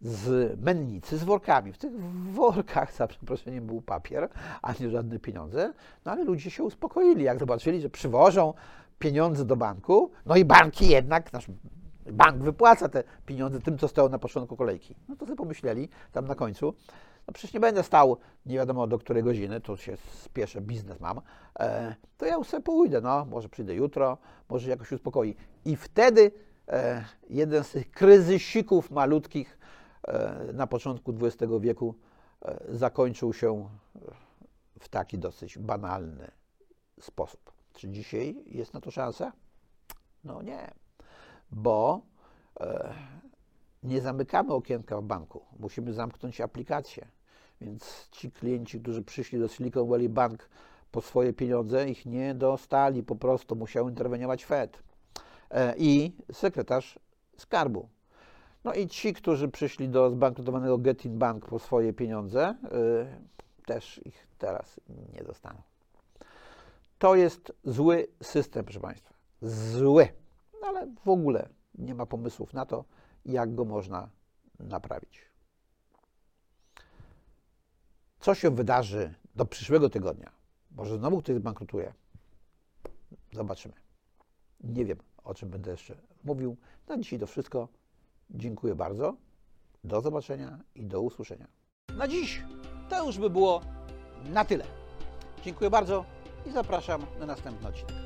z 0.00 0.60
mennicy 0.60 1.18
z 1.18 1.24
workami. 1.24 1.72
W 1.72 1.78
tych 1.78 2.00
workach, 2.32 2.94
za 2.94 3.06
przeproszeniem, 3.06 3.66
był 3.66 3.82
papier, 3.82 4.28
a 4.62 4.72
nie 4.80 4.90
żadne 4.90 5.18
pieniądze. 5.18 5.72
No 6.04 6.12
ale 6.12 6.24
ludzie 6.24 6.50
się 6.50 6.64
uspokoili, 6.64 7.24
jak 7.24 7.38
zobaczyli, 7.38 7.80
że 7.80 7.90
przywożą 7.90 8.54
pieniądze 8.98 9.44
do 9.44 9.56
banku, 9.56 10.10
no 10.26 10.36
i 10.36 10.44
banki 10.44 10.88
jednak, 10.88 11.32
nasz 11.32 11.46
bank 12.12 12.42
wypłaca 12.42 12.88
te 12.88 13.04
pieniądze 13.26 13.60
tym, 13.60 13.78
co 13.78 13.88
stało 13.88 14.08
na 14.08 14.18
początku 14.18 14.56
kolejki. 14.56 14.94
No 15.08 15.16
to 15.16 15.26
sobie 15.26 15.36
pomyśleli 15.36 15.88
tam 16.12 16.26
na 16.26 16.34
końcu, 16.34 16.74
no 17.26 17.32
przecież 17.32 17.54
nie 17.54 17.60
będę 17.60 17.82
stał 17.82 18.16
nie 18.46 18.56
wiadomo 18.56 18.86
do 18.86 18.98
której 18.98 19.22
godziny, 19.22 19.60
to 19.60 19.76
się 19.76 19.96
spieszę, 19.96 20.60
biznes 20.60 21.00
mam, 21.00 21.20
e, 21.58 21.94
to 22.16 22.26
ja 22.26 22.44
sobie 22.44 22.62
pójdę, 22.62 23.00
no, 23.00 23.24
może 23.24 23.48
przyjdę 23.48 23.74
jutro, 23.74 24.18
może 24.48 24.70
jakoś 24.70 24.92
uspokoi. 24.92 25.36
I 25.64 25.76
wtedy 25.76 26.32
e, 26.68 27.04
jeden 27.30 27.64
z 27.64 27.70
tych 27.70 27.90
kryzysików 27.90 28.90
malutkich 28.90 29.58
e, 30.08 30.52
na 30.52 30.66
początku 30.66 31.14
XX 31.20 31.52
wieku 31.60 31.94
e, 32.44 32.58
zakończył 32.68 33.32
się 33.32 33.68
w 34.80 34.88
taki 34.88 35.18
dosyć 35.18 35.58
banalny 35.58 36.30
sposób. 37.00 37.52
Czy 37.72 37.88
dzisiaj 37.88 38.44
jest 38.46 38.74
na 38.74 38.80
to 38.80 38.90
szansa? 38.90 39.32
No 40.24 40.42
nie, 40.42 40.70
bo 41.50 42.00
e, 42.60 42.94
nie 43.82 44.00
zamykamy 44.00 44.52
okienka 44.52 45.00
w 45.00 45.04
banku, 45.04 45.44
musimy 45.58 45.92
zamknąć 45.92 46.40
aplikację. 46.40 47.08
Więc 47.60 48.08
ci 48.10 48.30
klienci, 48.30 48.80
którzy 48.80 49.02
przyszli 49.02 49.38
do 49.38 49.48
Silicon 49.48 49.88
Valley 49.88 50.08
Bank 50.08 50.48
po 50.92 51.00
swoje 51.00 51.32
pieniądze, 51.32 51.90
ich 51.90 52.06
nie 52.06 52.34
dostali, 52.34 53.02
po 53.02 53.16
prostu 53.16 53.56
musiał 53.56 53.88
interweniować 53.88 54.44
Fed 54.44 54.82
e, 55.50 55.74
i 55.76 56.12
sekretarz 56.32 56.98
skarbu. 57.36 57.88
No 58.64 58.74
i 58.74 58.88
ci, 58.88 59.12
którzy 59.12 59.48
przyszli 59.48 59.88
do 59.88 60.10
zbankrutowanego 60.10 60.78
Getin 60.78 61.18
Bank 61.18 61.46
po 61.46 61.58
swoje 61.58 61.92
pieniądze, 61.92 62.54
yy, 62.62 63.06
też 63.66 64.00
ich 64.04 64.26
teraz 64.38 64.80
nie 65.14 65.22
dostaną. 65.22 65.62
To 66.98 67.14
jest 67.14 67.52
zły 67.64 68.06
system, 68.22 68.64
proszę 68.64 68.80
Państwa. 68.80 69.14
Zły. 69.42 70.08
No 70.60 70.68
ale 70.68 70.86
w 71.04 71.08
ogóle 71.08 71.48
nie 71.74 71.94
ma 71.94 72.06
pomysłów 72.06 72.54
na 72.54 72.66
to, 72.66 72.84
jak 73.24 73.54
go 73.54 73.64
można 73.64 74.08
naprawić. 74.58 75.20
Co 78.20 78.34
się 78.34 78.50
wydarzy 78.50 79.14
do 79.34 79.46
przyszłego 79.46 79.90
tygodnia? 79.90 80.30
Może 80.70 80.98
znowu 80.98 81.22
ktoś 81.22 81.36
zbankrutuje? 81.36 81.92
Zobaczymy. 83.32 83.74
Nie 84.60 84.84
wiem, 84.84 84.98
o 85.24 85.34
czym 85.34 85.50
będę 85.50 85.70
jeszcze 85.70 85.96
mówił. 86.24 86.56
Na 86.88 86.98
dzisiaj 86.98 87.18
to 87.18 87.26
wszystko. 87.26 87.68
Dziękuję 88.30 88.74
bardzo. 88.74 89.16
Do 89.84 90.00
zobaczenia 90.00 90.58
i 90.74 90.84
do 90.84 91.00
usłyszenia. 91.00 91.46
Na 91.96 92.08
dziś 92.08 92.42
to 92.90 93.06
już 93.06 93.18
by 93.18 93.30
było 93.30 93.60
na 94.24 94.44
tyle. 94.44 94.64
Dziękuję 95.44 95.70
bardzo 95.70 96.04
i 96.46 96.52
zapraszam 96.52 97.06
na 97.18 97.26
następny 97.26 97.68
odcinek. 97.68 98.01